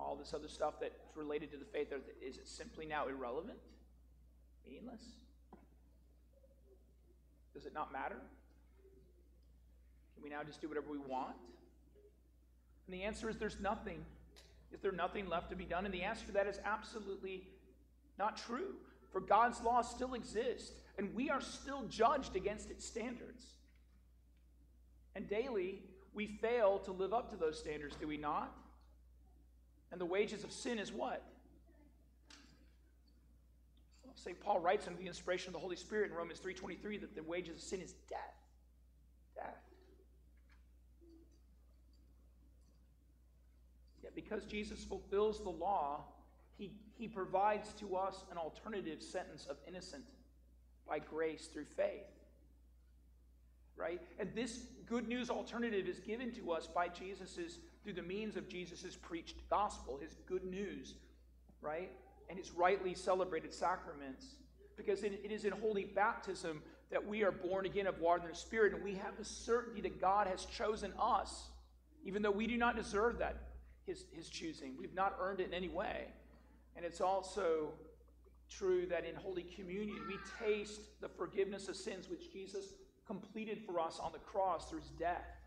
all 0.00 0.16
this 0.16 0.32
other 0.34 0.48
stuff 0.48 0.74
that's 0.80 0.98
related 1.14 1.50
to 1.52 1.56
the 1.56 1.64
faith, 1.64 1.92
is 2.22 2.36
it 2.36 2.48
simply 2.48 2.86
now 2.86 3.06
irrelevant? 3.08 3.58
Meaningless? 4.66 5.02
Does 7.54 7.66
it 7.66 7.74
not 7.74 7.92
matter? 7.92 8.16
Can 10.14 10.22
we 10.22 10.30
now 10.30 10.42
just 10.42 10.60
do 10.60 10.68
whatever 10.68 10.90
we 10.90 10.98
want? 10.98 11.36
And 12.86 12.94
the 12.94 13.02
answer 13.02 13.28
is 13.28 13.36
there's 13.36 13.60
nothing. 13.60 14.04
Is 14.72 14.80
there 14.80 14.92
nothing 14.92 15.28
left 15.28 15.50
to 15.50 15.56
be 15.56 15.64
done? 15.64 15.84
And 15.84 15.94
the 15.94 16.02
answer 16.02 16.26
to 16.26 16.32
that 16.32 16.46
is 16.46 16.58
absolutely 16.64 17.48
not 18.18 18.36
true. 18.36 18.74
For 19.12 19.20
God's 19.20 19.60
law 19.62 19.82
still 19.82 20.14
exists, 20.14 20.72
and 20.96 21.14
we 21.14 21.30
are 21.30 21.40
still 21.40 21.82
judged 21.88 22.36
against 22.36 22.70
its 22.70 22.84
standards. 22.84 23.44
And 25.16 25.28
daily, 25.28 25.82
we 26.14 26.38
fail 26.40 26.78
to 26.80 26.92
live 26.92 27.12
up 27.12 27.30
to 27.30 27.36
those 27.36 27.58
standards, 27.58 27.96
do 28.00 28.06
we 28.06 28.16
not? 28.16 28.54
And 29.92 30.00
the 30.00 30.06
wages 30.06 30.44
of 30.44 30.52
sin 30.52 30.78
is 30.78 30.92
what? 30.92 31.22
St. 34.14 34.38
Paul 34.38 34.60
writes 34.60 34.86
under 34.86 34.98
the 35.00 35.06
inspiration 35.06 35.48
of 35.48 35.54
the 35.54 35.60
Holy 35.60 35.76
Spirit 35.76 36.10
in 36.10 36.16
Romans 36.16 36.40
3:23 36.40 36.98
that 36.98 37.14
the 37.14 37.22
wages 37.22 37.56
of 37.56 37.62
sin 37.62 37.80
is 37.80 37.94
death. 38.08 38.36
Death. 39.34 39.62
Yet 44.02 44.14
because 44.14 44.44
Jesus 44.44 44.84
fulfills 44.84 45.42
the 45.42 45.50
law, 45.50 46.04
he, 46.58 46.72
he 46.98 47.08
provides 47.08 47.72
to 47.74 47.96
us 47.96 48.24
an 48.30 48.36
alternative 48.36 49.02
sentence 49.02 49.46
of 49.46 49.56
innocent 49.66 50.04
by 50.86 50.98
grace 50.98 51.46
through 51.46 51.64
faith. 51.64 52.06
Right? 53.76 54.02
And 54.18 54.34
this 54.34 54.66
good 54.84 55.08
news 55.08 55.30
alternative 55.30 55.88
is 55.88 56.00
given 56.00 56.30
to 56.32 56.52
us 56.52 56.66
by 56.66 56.88
Jesus's 56.88 57.60
through 57.82 57.94
the 57.94 58.02
means 58.02 58.36
of 58.36 58.48
Jesus' 58.48 58.96
preached 58.96 59.36
gospel, 59.48 59.98
his 60.00 60.16
good 60.26 60.44
news, 60.44 60.94
right? 61.60 61.90
And 62.28 62.38
his 62.38 62.52
rightly 62.52 62.94
celebrated 62.94 63.52
sacraments. 63.52 64.26
Because 64.76 65.02
it, 65.02 65.20
is 65.24 65.44
in 65.44 65.52
holy 65.52 65.84
baptism 65.84 66.62
that 66.90 67.06
we 67.06 67.22
are 67.22 67.30
born 67.30 67.66
again 67.66 67.86
of 67.86 68.00
water 68.00 68.28
and 68.28 68.36
spirit, 68.36 68.74
and 68.74 68.82
we 68.82 68.94
have 68.94 69.16
the 69.18 69.24
certainty 69.24 69.80
that 69.82 70.00
God 70.00 70.26
has 70.26 70.44
chosen 70.44 70.92
us, 71.00 71.48
even 72.04 72.22
though 72.22 72.30
we 72.30 72.46
do 72.46 72.56
not 72.56 72.76
deserve 72.76 73.18
that, 73.18 73.36
his, 73.86 74.04
his 74.12 74.28
choosing. 74.28 74.74
We've 74.78 74.94
not 74.94 75.16
earned 75.20 75.40
it 75.40 75.48
in 75.48 75.54
any 75.54 75.68
way. 75.68 76.06
And 76.76 76.84
it's 76.84 77.00
also 77.00 77.72
true 78.50 78.86
that 78.86 79.04
in 79.04 79.14
Holy 79.14 79.42
Communion, 79.42 79.98
we 80.08 80.16
taste 80.44 80.80
the 81.00 81.08
forgiveness 81.08 81.68
of 81.68 81.76
sins 81.76 82.08
which 82.08 82.32
Jesus 82.32 82.74
completed 83.06 83.60
for 83.66 83.80
us 83.80 83.98
on 84.02 84.12
the 84.12 84.18
cross 84.18 84.70
through 84.70 84.80
his 84.80 84.90
death 84.90 85.39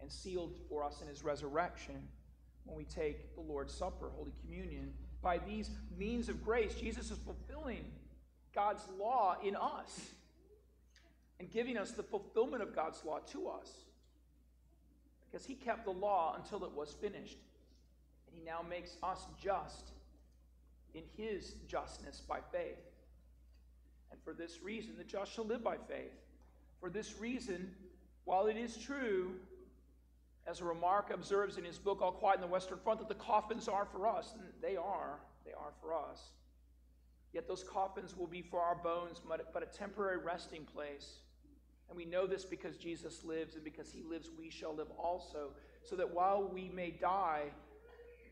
and 0.00 0.10
sealed 0.10 0.56
for 0.68 0.84
us 0.84 1.00
in 1.00 1.08
his 1.08 1.24
resurrection 1.24 1.96
when 2.64 2.76
we 2.76 2.84
take 2.84 3.34
the 3.34 3.40
Lord's 3.40 3.72
Supper, 3.72 4.10
Holy 4.14 4.32
Communion. 4.42 4.92
By 5.22 5.38
these 5.38 5.70
means 5.98 6.28
of 6.28 6.44
grace, 6.44 6.74
Jesus 6.74 7.10
is 7.10 7.18
fulfilling 7.18 7.84
God's 8.54 8.82
law 8.98 9.36
in 9.42 9.56
us 9.56 10.00
and 11.38 11.50
giving 11.50 11.76
us 11.76 11.92
the 11.92 12.02
fulfillment 12.02 12.62
of 12.62 12.74
God's 12.74 13.04
law 13.04 13.18
to 13.32 13.48
us. 13.48 13.70
Because 15.30 15.46
he 15.46 15.54
kept 15.54 15.84
the 15.84 15.90
law 15.90 16.36
until 16.36 16.64
it 16.64 16.72
was 16.72 16.92
finished. 16.92 17.38
And 18.26 18.34
he 18.34 18.42
now 18.44 18.64
makes 18.68 18.96
us 19.02 19.26
just 19.42 19.90
in 20.94 21.02
his 21.16 21.54
justness 21.68 22.22
by 22.26 22.38
faith. 22.52 22.78
And 24.10 24.20
for 24.22 24.32
this 24.32 24.62
reason, 24.62 24.94
the 24.96 25.04
just 25.04 25.32
shall 25.32 25.44
live 25.44 25.62
by 25.62 25.76
faith. 25.88 26.14
For 26.80 26.88
this 26.88 27.18
reason, 27.18 27.70
while 28.24 28.46
it 28.46 28.56
is 28.56 28.76
true, 28.76 29.32
as 30.46 30.62
Remarque 30.62 31.12
observes 31.12 31.58
in 31.58 31.64
his 31.64 31.78
book, 31.78 32.00
All 32.00 32.12
Quiet 32.12 32.36
in 32.36 32.40
the 32.40 32.46
Western 32.46 32.78
Front, 32.78 33.00
that 33.00 33.08
the 33.08 33.14
coffins 33.14 33.68
are 33.68 33.84
for 33.84 34.06
us, 34.06 34.34
and 34.34 34.44
they 34.62 34.76
are, 34.76 35.18
they 35.44 35.52
are 35.52 35.72
for 35.80 35.92
us. 35.92 36.20
Yet 37.32 37.48
those 37.48 37.64
coffins 37.64 38.16
will 38.16 38.28
be 38.28 38.42
for 38.42 38.60
our 38.60 38.76
bones, 38.76 39.20
but, 39.28 39.52
but 39.52 39.62
a 39.62 39.66
temporary 39.66 40.18
resting 40.18 40.64
place. 40.64 41.18
And 41.88 41.96
we 41.96 42.04
know 42.04 42.26
this 42.26 42.44
because 42.44 42.76
Jesus 42.76 43.24
lives, 43.24 43.54
and 43.56 43.64
because 43.64 43.90
he 43.90 44.02
lives, 44.02 44.30
we 44.38 44.50
shall 44.50 44.74
live 44.74 44.90
also. 44.98 45.50
So 45.82 45.96
that 45.96 46.14
while 46.14 46.48
we 46.52 46.70
may 46.74 46.90
die, 46.90 47.44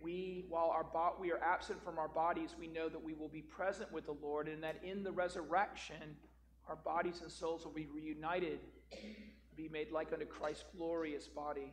we, 0.02 0.44
while 0.48 0.70
our 0.70 0.84
bo- 0.84 1.14
we 1.20 1.32
are 1.32 1.42
absent 1.42 1.82
from 1.82 1.98
our 1.98 2.08
bodies, 2.08 2.54
we 2.58 2.68
know 2.68 2.88
that 2.88 3.02
we 3.02 3.14
will 3.14 3.28
be 3.28 3.42
present 3.42 3.92
with 3.92 4.06
the 4.06 4.16
Lord, 4.22 4.48
and 4.48 4.62
that 4.62 4.76
in 4.84 5.02
the 5.02 5.12
resurrection, 5.12 6.16
our 6.68 6.76
bodies 6.76 7.20
and 7.22 7.30
souls 7.30 7.64
will 7.64 7.72
be 7.72 7.86
reunited, 7.86 8.60
be 9.56 9.68
made 9.68 9.90
like 9.90 10.12
unto 10.12 10.26
Christ's 10.26 10.64
glorious 10.76 11.26
body. 11.26 11.72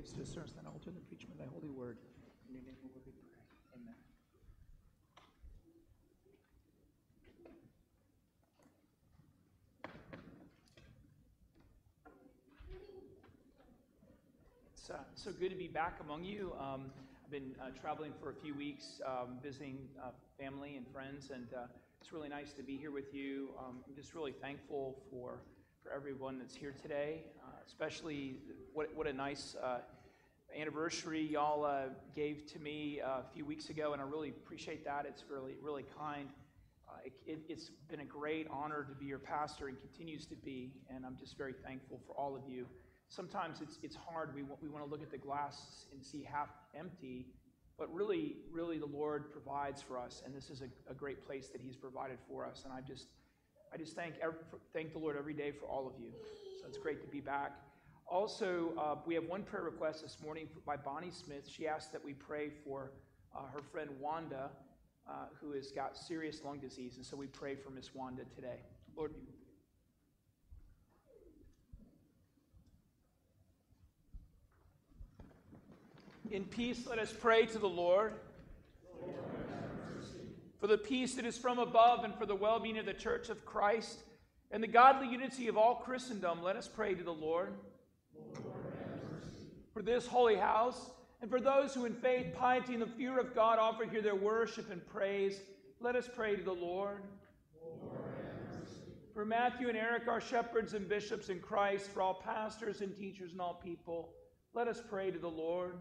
Give 0.00 0.08
us 0.08 0.12
discernment 0.12 0.54
and 0.56 0.66
alter 0.66 0.90
the 0.90 1.00
preaching 1.00 1.28
of 1.30 1.36
thy 1.36 1.44
holy 1.52 1.68
word. 1.68 1.98
In 2.48 2.54
your 2.54 2.64
name, 2.64 2.74
we 2.82 2.88
pray. 2.88 3.12
Amen. 3.76 3.94
It's 14.72 14.88
uh, 14.88 14.94
so 15.14 15.32
good 15.32 15.50
to 15.50 15.54
be 15.54 15.68
back 15.68 15.98
among 16.00 16.24
you. 16.24 16.54
Um, 16.58 16.90
I've 17.22 17.30
been 17.30 17.54
uh, 17.60 17.66
traveling 17.78 18.12
for 18.22 18.30
a 18.30 18.34
few 18.34 18.54
weeks, 18.54 19.02
um, 19.04 19.36
visiting 19.42 19.86
uh, 20.02 20.12
family 20.38 20.76
and 20.76 20.86
friends, 20.94 21.28
and 21.30 21.46
uh, 21.54 21.66
it's 22.00 22.10
really 22.10 22.30
nice 22.30 22.54
to 22.54 22.62
be 22.62 22.78
here 22.78 22.90
with 22.90 23.12
you. 23.12 23.50
Um, 23.58 23.84
I'm 23.86 23.94
just 23.94 24.14
really 24.14 24.32
thankful 24.32 24.96
for, 25.10 25.42
for 25.82 25.92
everyone 25.92 26.38
that's 26.38 26.54
here 26.54 26.74
today, 26.82 27.24
uh, 27.42 27.50
especially 27.66 28.36
what, 28.72 28.88
what 28.94 29.06
a 29.06 29.12
nice 29.12 29.56
uh, 29.62 29.78
anniversary 30.56 31.20
y'all 31.20 31.64
uh, 31.64 31.84
gave 32.14 32.46
to 32.52 32.58
me 32.58 33.00
uh, 33.00 33.20
a 33.20 33.24
few 33.32 33.44
weeks 33.44 33.70
ago, 33.70 33.92
and 33.92 34.00
I 34.00 34.04
really 34.04 34.30
appreciate 34.30 34.84
that. 34.84 35.06
It's 35.06 35.24
really, 35.30 35.54
really 35.62 35.84
kind. 35.98 36.28
Uh, 36.88 37.10
it, 37.26 37.38
it's 37.48 37.70
been 37.88 38.00
a 38.00 38.04
great 38.04 38.46
honor 38.50 38.84
to 38.88 38.94
be 38.94 39.06
your 39.06 39.18
pastor 39.18 39.68
and 39.68 39.78
continues 39.80 40.26
to 40.26 40.36
be, 40.36 40.72
and 40.88 41.06
I'm 41.06 41.16
just 41.16 41.38
very 41.38 41.54
thankful 41.64 42.00
for 42.06 42.12
all 42.14 42.36
of 42.36 42.42
you 42.48 42.66
sometimes 43.10 43.60
it's, 43.60 43.78
it's 43.82 43.96
hard. 43.96 44.34
We, 44.34 44.42
we 44.62 44.68
want 44.68 44.84
to 44.84 44.90
look 44.90 45.02
at 45.02 45.10
the 45.10 45.18
glass 45.18 45.86
and 45.92 46.02
see 46.02 46.22
half 46.22 46.48
empty, 46.74 47.26
but 47.76 47.92
really, 47.92 48.36
really 48.50 48.78
the 48.78 48.86
Lord 48.86 49.32
provides 49.32 49.82
for 49.82 49.98
us, 49.98 50.22
and 50.24 50.34
this 50.34 50.48
is 50.48 50.62
a, 50.62 50.90
a 50.90 50.94
great 50.94 51.26
place 51.26 51.48
that 51.48 51.60
He's 51.60 51.76
provided 51.76 52.18
for 52.28 52.46
us. 52.46 52.62
And 52.64 52.72
I 52.72 52.80
just, 52.80 53.08
I 53.72 53.76
just 53.76 53.94
thank, 53.94 54.14
every, 54.20 54.38
thank 54.72 54.92
the 54.92 54.98
Lord 54.98 55.16
every 55.16 55.34
day 55.34 55.52
for 55.52 55.66
all 55.66 55.86
of 55.86 55.92
you. 56.00 56.10
So 56.60 56.66
it's 56.66 56.78
great 56.78 57.00
to 57.02 57.08
be 57.08 57.20
back. 57.20 57.52
Also, 58.06 58.72
uh, 58.76 58.96
we 59.06 59.14
have 59.14 59.24
one 59.24 59.44
prayer 59.44 59.62
request 59.62 60.02
this 60.02 60.16
morning 60.22 60.48
by 60.66 60.76
Bonnie 60.76 61.12
Smith. 61.12 61.48
She 61.48 61.68
asked 61.68 61.92
that 61.92 62.04
we 62.04 62.12
pray 62.12 62.50
for 62.64 62.90
uh, 63.36 63.42
her 63.54 63.62
friend 63.62 63.90
Wanda, 64.00 64.50
uh, 65.08 65.12
who 65.40 65.52
has 65.52 65.70
got 65.70 65.96
serious 65.96 66.42
lung 66.44 66.58
disease, 66.58 66.96
and 66.96 67.06
so 67.06 67.16
we 67.16 67.28
pray 67.28 67.54
for 67.54 67.70
Miss 67.70 67.94
Wanda 67.94 68.22
today. 68.34 68.58
Lord. 68.96 69.14
In 76.32 76.44
peace, 76.44 76.86
let 76.88 76.98
us 76.98 77.12
pray 77.12 77.46
to 77.46 77.58
the 77.58 77.68
Lord. 77.68 78.14
For 80.60 80.66
the 80.66 80.78
peace 80.78 81.14
that 81.14 81.24
is 81.24 81.38
from 81.38 81.58
above 81.58 82.04
and 82.04 82.14
for 82.14 82.26
the 82.26 82.34
well 82.34 82.60
being 82.60 82.78
of 82.78 82.86
the 82.86 82.92
church 82.92 83.30
of 83.30 83.44
Christ 83.46 84.00
and 84.50 84.62
the 84.62 84.68
godly 84.68 85.08
unity 85.08 85.48
of 85.48 85.56
all 85.56 85.76
Christendom, 85.76 86.42
let 86.42 86.56
us 86.56 86.68
pray 86.68 86.94
to 86.94 87.02
the 87.02 87.12
Lord. 87.12 87.54
For 89.72 89.82
this 89.82 90.06
holy 90.06 90.36
house 90.36 90.90
and 91.22 91.30
for 91.30 91.40
those 91.40 91.74
who 91.74 91.86
in 91.86 91.94
faith, 91.94 92.34
piety, 92.34 92.74
and 92.74 92.82
the 92.82 92.86
fear 92.86 93.18
of 93.18 93.34
God 93.34 93.58
offer 93.58 93.84
here 93.84 94.02
their 94.02 94.14
worship 94.14 94.70
and 94.70 94.86
praise, 94.86 95.40
let 95.80 95.96
us 95.96 96.08
pray 96.14 96.36
to 96.36 96.42
the 96.42 96.52
Lord. 96.52 97.02
For 99.14 99.24
Matthew 99.24 99.68
and 99.68 99.76
Eric, 99.76 100.08
our 100.08 100.20
shepherds 100.20 100.74
and 100.74 100.88
bishops 100.88 101.28
in 101.28 101.40
Christ, 101.40 101.88
for 101.90 102.02
all 102.02 102.14
pastors 102.14 102.80
and 102.80 102.96
teachers 102.96 103.32
and 103.32 103.40
all 103.40 103.60
people, 103.62 104.12
let 104.54 104.68
us 104.68 104.82
pray 104.88 105.10
to 105.10 105.18
the 105.18 105.28
Lord. 105.28 105.74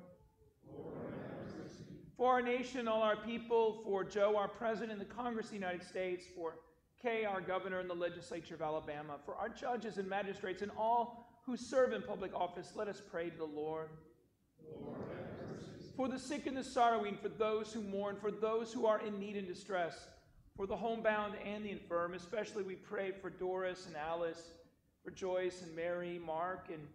For 2.20 2.34
our 2.34 2.42
nation, 2.42 2.90
all 2.90 3.02
our 3.02 3.16
people, 3.16 3.80
for 3.86 4.04
Joe, 4.04 4.36
our 4.36 4.50
president 4.50 4.92
in 4.92 5.00
the 5.00 5.06
Congress 5.06 5.46
of 5.46 5.52
the 5.52 5.56
United 5.56 5.88
States, 5.88 6.26
for 6.36 6.56
Kay, 7.02 7.24
our 7.24 7.40
governor 7.40 7.80
in 7.80 7.88
the 7.88 7.96
legislature 7.96 8.56
of 8.56 8.62
Alabama, 8.62 9.16
for 9.24 9.36
our 9.36 9.48
judges 9.48 9.98
and 9.98 10.06
magistrates 10.06 10.62
and 10.62 10.70
all 10.78 11.40
who 11.46 11.56
serve 11.56 11.94
in 11.94 12.02
public 12.02 12.36
office, 12.36 12.74
let 12.76 12.90
us 12.90 13.02
pray 13.10 13.30
to 13.30 13.38
the 13.38 13.46
Lord. 13.46 13.88
for 15.96 16.10
the 16.10 16.20
sick 16.20 16.46
and 16.46 16.58
the 16.58 16.64
sorrowing, 16.64 17.16
for 17.22 17.30
those 17.30 17.72
who 17.72 17.80
mourn, 17.80 18.18
for 18.20 18.32
those 18.32 18.74
who 18.74 18.86
are 18.86 19.00
in 19.00 19.18
need 19.18 19.38
and 19.38 19.48
distress, 19.48 20.10
for 20.58 20.68
the 20.68 20.76
homebound 20.76 21.36
and 21.46 21.64
the 21.64 21.72
infirm, 21.72 22.16
especially 22.16 22.64
we 22.64 22.76
pray 22.76 23.14
for 23.14 23.30
Doris 23.30 23.86
and 23.88 23.96
Alice, 23.96 24.52
for 25.06 25.12
Joyce 25.12 25.62
and 25.62 25.74
Mary, 25.74 26.20
Mark 26.26 26.68
and 26.68 26.86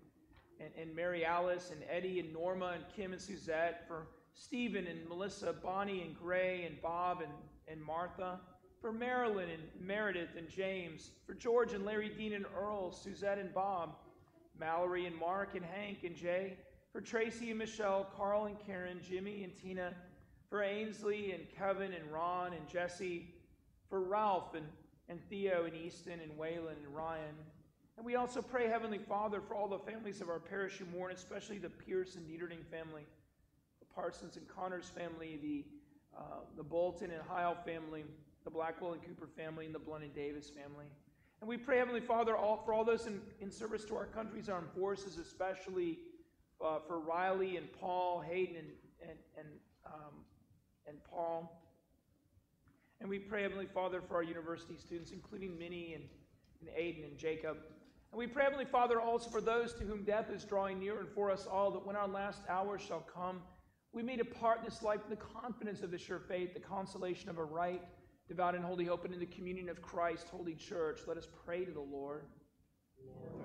and, 0.61 0.71
and 0.81 0.95
Mary 0.95 1.25
Alice 1.25 1.71
and 1.73 1.83
Eddie 1.91 2.21
and 2.21 2.33
Norma 2.33 2.75
and 2.75 2.85
Kim 2.95 3.13
and 3.13 3.21
Suzette, 3.21 3.85
for 3.89 4.07
Stephen 4.35 4.87
and 4.87 5.09
Melissa, 5.09 5.53
Bonnie 5.53 6.03
and 6.03 6.17
Gray 6.17 6.65
and 6.65 6.81
Bob 6.83 7.21
and, 7.21 7.33
and 7.69 7.83
Martha, 7.83 8.41
for 8.81 8.93
Marilyn 8.93 9.49
and 9.49 9.63
Meredith 9.81 10.37
and 10.37 10.49
James, 10.49 11.13
for 11.27 11.35
George 11.35 11.73
and 11.73 11.85
Larry 11.85 12.11
Dean 12.11 12.35
and 12.35 12.45
Earl, 12.59 12.93
Suzette 12.93 13.39
and 13.39 13.55
Bob, 13.55 13.97
Mallory 14.59 15.07
and 15.07 15.17
Mark 15.17 15.55
and 15.55 15.65
Hank 15.65 16.05
and 16.05 16.15
Jay, 16.15 16.57
for 16.93 17.01
Tracy 17.01 17.51
and 17.51 17.59
Michelle, 17.59 18.09
Carl 18.17 18.45
and 18.45 18.59
Karen, 18.59 19.01
Jimmy 19.03 19.45
and 19.45 19.55
Tina, 19.55 19.95
for 20.51 20.63
Ainsley 20.63 21.33
and 21.33 21.45
Kevin 21.57 21.93
and 21.93 22.13
Ron 22.13 22.53
and 22.53 22.69
Jesse, 22.69 23.35
for 23.89 24.03
Ralph 24.03 24.55
and, 24.55 24.67
and 25.09 25.21
Theo 25.31 25.65
and 25.65 25.75
Easton 25.75 26.21
and 26.21 26.33
Waylon 26.39 26.77
and 26.85 26.95
Ryan, 26.95 27.35
and 27.97 28.05
we 28.05 28.17
also 28.17 28.43
pray, 28.43 28.69
Heavenly 28.69 28.99
Father, 28.99 29.41
for 29.41 29.55
all 29.55 29.69
the 29.69 29.79
families 29.79 30.21
of 30.21 30.29
our 30.29 30.41
parish 30.41 30.79
who 30.79 30.85
mourn, 30.87 31.13
especially 31.13 31.59
the 31.59 31.71
Pierce 31.71 32.17
and 32.17 32.27
Dieterding 32.27 32.65
family, 32.71 33.07
Parsons 33.95 34.37
and 34.37 34.47
Connors 34.49 34.91
family, 34.91 35.39
the, 35.43 35.65
uh, 36.17 36.41
the 36.57 36.63
Bolton 36.63 37.11
and 37.11 37.23
Heil 37.23 37.57
family, 37.65 38.05
the 38.45 38.51
Blackwell 38.51 38.93
and 38.93 39.03
Cooper 39.03 39.27
family, 39.27 39.67
and 39.67 39.75
the 39.75 39.79
Blunt 39.79 40.05
and 40.05 40.15
Davis 40.15 40.51
family. 40.51 40.87
And 41.41 41.49
we 41.49 41.57
pray, 41.57 41.79
Heavenly 41.79 42.01
Father, 42.01 42.37
all, 42.37 42.63
for 42.65 42.73
all 42.73 42.85
those 42.85 43.07
in, 43.07 43.21
in 43.41 43.51
service 43.51 43.85
to 43.87 43.97
our 43.97 44.07
country's 44.07 44.49
armed 44.49 44.71
forces, 44.77 45.19
especially 45.19 45.99
uh, 46.65 46.79
for 46.87 47.01
Riley 47.01 47.57
and 47.57 47.71
Paul, 47.81 48.21
Hayden 48.21 48.57
and, 48.57 48.69
and, 49.03 49.19
and, 49.39 49.49
um, 49.87 50.15
and 50.87 50.97
Paul. 51.05 51.61
And 53.01 53.11
we 53.11 53.19
pray, 53.19 53.43
Heavenly 53.43 53.67
Father, 53.67 54.01
for 54.01 54.15
our 54.15 54.23
university 54.23 54.77
students, 54.79 55.11
including 55.11 55.59
Minnie 55.59 55.95
and, 55.95 56.05
and 56.61 56.71
Aiden 56.71 57.05
and 57.07 57.19
Jacob. 57.19 57.59
And 58.13 58.19
we 58.19 58.27
pray, 58.27 58.45
Heavenly 58.45 58.65
Father, 58.65 59.01
also 59.01 59.29
for 59.29 59.41
those 59.41 59.75
to 59.75 59.85
whom 59.85 60.05
death 60.05 60.31
is 60.31 60.45
drawing 60.45 60.79
near 60.79 61.01
and 61.01 61.09
for 61.09 61.31
us 61.31 61.47
all, 61.47 61.71
that 61.73 61.85
when 61.85 61.97
our 61.97 62.09
last 62.09 62.43
hour 62.49 62.79
shall 62.79 63.05
come, 63.13 63.43
we 63.95 64.03
may 64.03 64.17
depart 64.17 64.63
this 64.65 64.83
life 64.83 65.01
in 65.05 65.11
the 65.11 65.17
confidence 65.17 65.83
of 65.83 65.91
the 65.91 65.99
sure 65.99 66.19
faith, 66.19 66.53
the 66.53 66.61
consolation 66.61 67.31
of 67.31 67.39
a 67.39 67.45
right, 67.45 67.83
devout 68.29 68.55
and 68.55 68.65
holy 68.65 68.85
hope, 68.85 69.05
and 69.05 69.15
in 69.15 69.21
the 69.21 69.27
communion 69.27 69.69
of 69.69 69.81
Christ, 69.81 70.27
Holy 70.31 70.55
Church. 70.55 71.01
Let 71.07 71.17
us 71.17 71.29
pray 71.45 71.65
to 71.65 71.71
the 71.71 71.81
Lord. 71.81 72.25
Lord 73.07 73.45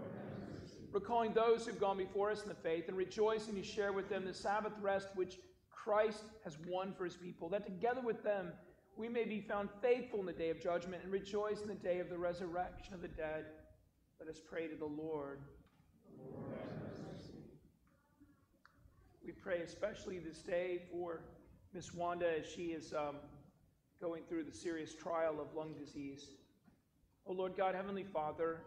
Recalling 0.92 1.34
those 1.34 1.66
who've 1.66 1.80
gone 1.80 1.98
before 1.98 2.32
us 2.32 2.42
in 2.42 2.50
the 2.50 2.56
faith 2.56 2.88
and 2.88 2.98
rejoicing 2.98 3.54
to 3.56 3.64
share 3.64 3.94
with 3.94 4.10
them 4.10 4.26
the 4.26 4.34
Sabbath 4.34 4.74
rest 4.82 5.10
which 5.14 5.38
Christ 5.70 6.24
has 6.44 6.58
won 6.68 6.94
for 6.98 7.06
his 7.06 7.16
people, 7.16 7.48
that 7.50 7.66
together 7.66 8.02
with 8.02 8.24
them 8.24 8.52
we 8.98 9.08
may 9.08 9.26
be 9.26 9.40
found 9.40 9.70
faithful 9.82 10.20
in 10.20 10.26
the 10.26 10.34
day 10.34 10.50
of 10.50 10.60
judgment 10.60 11.04
and 11.04 11.12
rejoice 11.12 11.62
in 11.62 11.68
the 11.68 11.76
day 11.76 12.00
of 12.00 12.10
the 12.10 12.18
resurrection 12.18 12.94
of 12.96 13.02
the 13.02 13.08
dead. 13.08 13.46
Let 14.20 14.30
us 14.30 14.42
pray 14.50 14.68
to 14.68 14.76
the 14.76 14.86
Lord. 14.86 15.40
Lord 16.18 16.89
we 19.30 19.34
pray 19.34 19.62
especially 19.62 20.18
this 20.18 20.40
day 20.40 20.82
for 20.92 21.22
Miss 21.72 21.94
Wanda 21.94 22.40
as 22.40 22.48
she 22.48 22.70
is 22.70 22.96
um, 22.96 23.18
going 24.02 24.24
through 24.28 24.44
the 24.44 24.52
serious 24.52 24.96
trial 24.96 25.40
of 25.40 25.54
lung 25.56 25.76
disease. 25.78 26.32
O 27.28 27.34
Lord 27.34 27.56
God, 27.56 27.76
Heavenly 27.76 28.06
Father, 28.12 28.62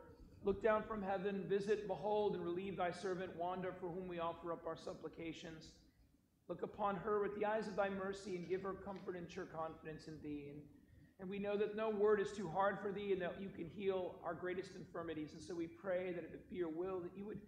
look 0.45 0.63
down 0.63 0.85
from 0.85 1.03
heaven, 1.03 1.47
visit, 1.49 1.89
behold, 1.89 2.37
and 2.37 2.45
relieve 2.45 2.77
thy 2.77 2.93
servant 2.93 3.35
Wanda, 3.37 3.71
for 3.81 3.89
whom 3.89 4.07
we 4.07 4.21
offer 4.21 4.53
up 4.53 4.65
our 4.65 4.77
supplications. 4.77 5.73
Look 6.49 6.63
upon 6.63 6.95
her 6.95 7.21
with 7.21 7.37
the 7.37 7.45
eyes 7.45 7.67
of 7.67 7.75
thy 7.75 7.89
mercy 7.89 8.37
and 8.37 8.49
give 8.49 8.63
her 8.63 8.75
comfort 8.75 9.17
and 9.17 9.29
sure 9.29 9.47
confidence 9.47 10.07
in 10.07 10.15
thee. 10.23 10.47
And 10.49 10.61
and 11.19 11.29
we 11.29 11.41
know 11.41 11.57
that 11.57 11.75
no 11.75 11.91
word 11.91 12.21
is 12.21 12.31
too 12.31 12.49
hard 12.49 12.79
for 12.81 12.93
thee 12.93 13.13
and 13.13 13.21
that 13.23 13.35
you 13.41 13.49
can 13.49 13.67
heal 13.69 14.15
our 14.25 14.35
greatest 14.35 14.77
infirmities. 14.77 15.33
And 15.33 15.43
so 15.43 15.57
we 15.57 15.67
pray 15.67 16.13
that 16.13 16.23
if 16.23 16.33
it 16.33 16.49
be 16.49 16.57
your 16.57 16.69
will, 16.69 17.01
that 17.01 17.17
you 17.17 17.25
would 17.25 17.41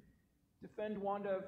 defend 0.61 0.99
Wanda 0.99 1.45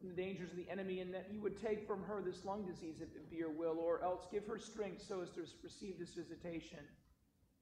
from 0.00 0.08
the 0.08 0.14
dangers 0.14 0.50
of 0.50 0.56
the 0.56 0.68
enemy 0.70 1.00
and 1.00 1.12
that 1.12 1.28
you 1.30 1.40
would 1.40 1.60
take 1.60 1.86
from 1.86 2.02
her 2.02 2.22
this 2.22 2.44
lung 2.44 2.64
disease 2.64 2.96
if 3.00 3.14
it 3.14 3.30
be 3.30 3.36
your 3.36 3.50
will, 3.50 3.78
or 3.78 4.02
else 4.02 4.26
give 4.32 4.46
her 4.46 4.58
strength 4.58 5.02
so 5.06 5.20
as 5.20 5.30
to 5.30 5.42
receive 5.62 5.98
this 5.98 6.14
visitation 6.14 6.78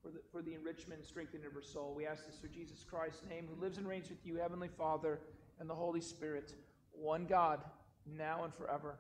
for 0.03 0.11
the, 0.11 0.21
for 0.31 0.41
the 0.43 0.55
enrichment 0.55 1.01
and 1.01 1.07
strengthening 1.07 1.47
of 1.47 1.53
her 1.53 1.63
soul. 1.63 1.95
We 1.97 2.07
ask 2.07 2.25
this 2.27 2.37
through 2.37 2.51
Jesus 2.51 2.85
Christ's 2.89 3.25
name, 3.29 3.49
who 3.53 3.61
lives 3.61 3.79
and 3.79 3.89
reigns 3.89 4.09
with 4.09 4.25
you, 4.25 4.37
Heavenly 4.37 4.69
Father, 4.69 5.19
and 5.59 5.69
the 5.69 5.75
Holy 5.75 6.01
Spirit, 6.01 6.55
one 6.93 7.27
God, 7.27 7.61
now 8.07 8.45
and 8.45 8.55
forever. 8.55 8.99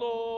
Lord 0.00 0.31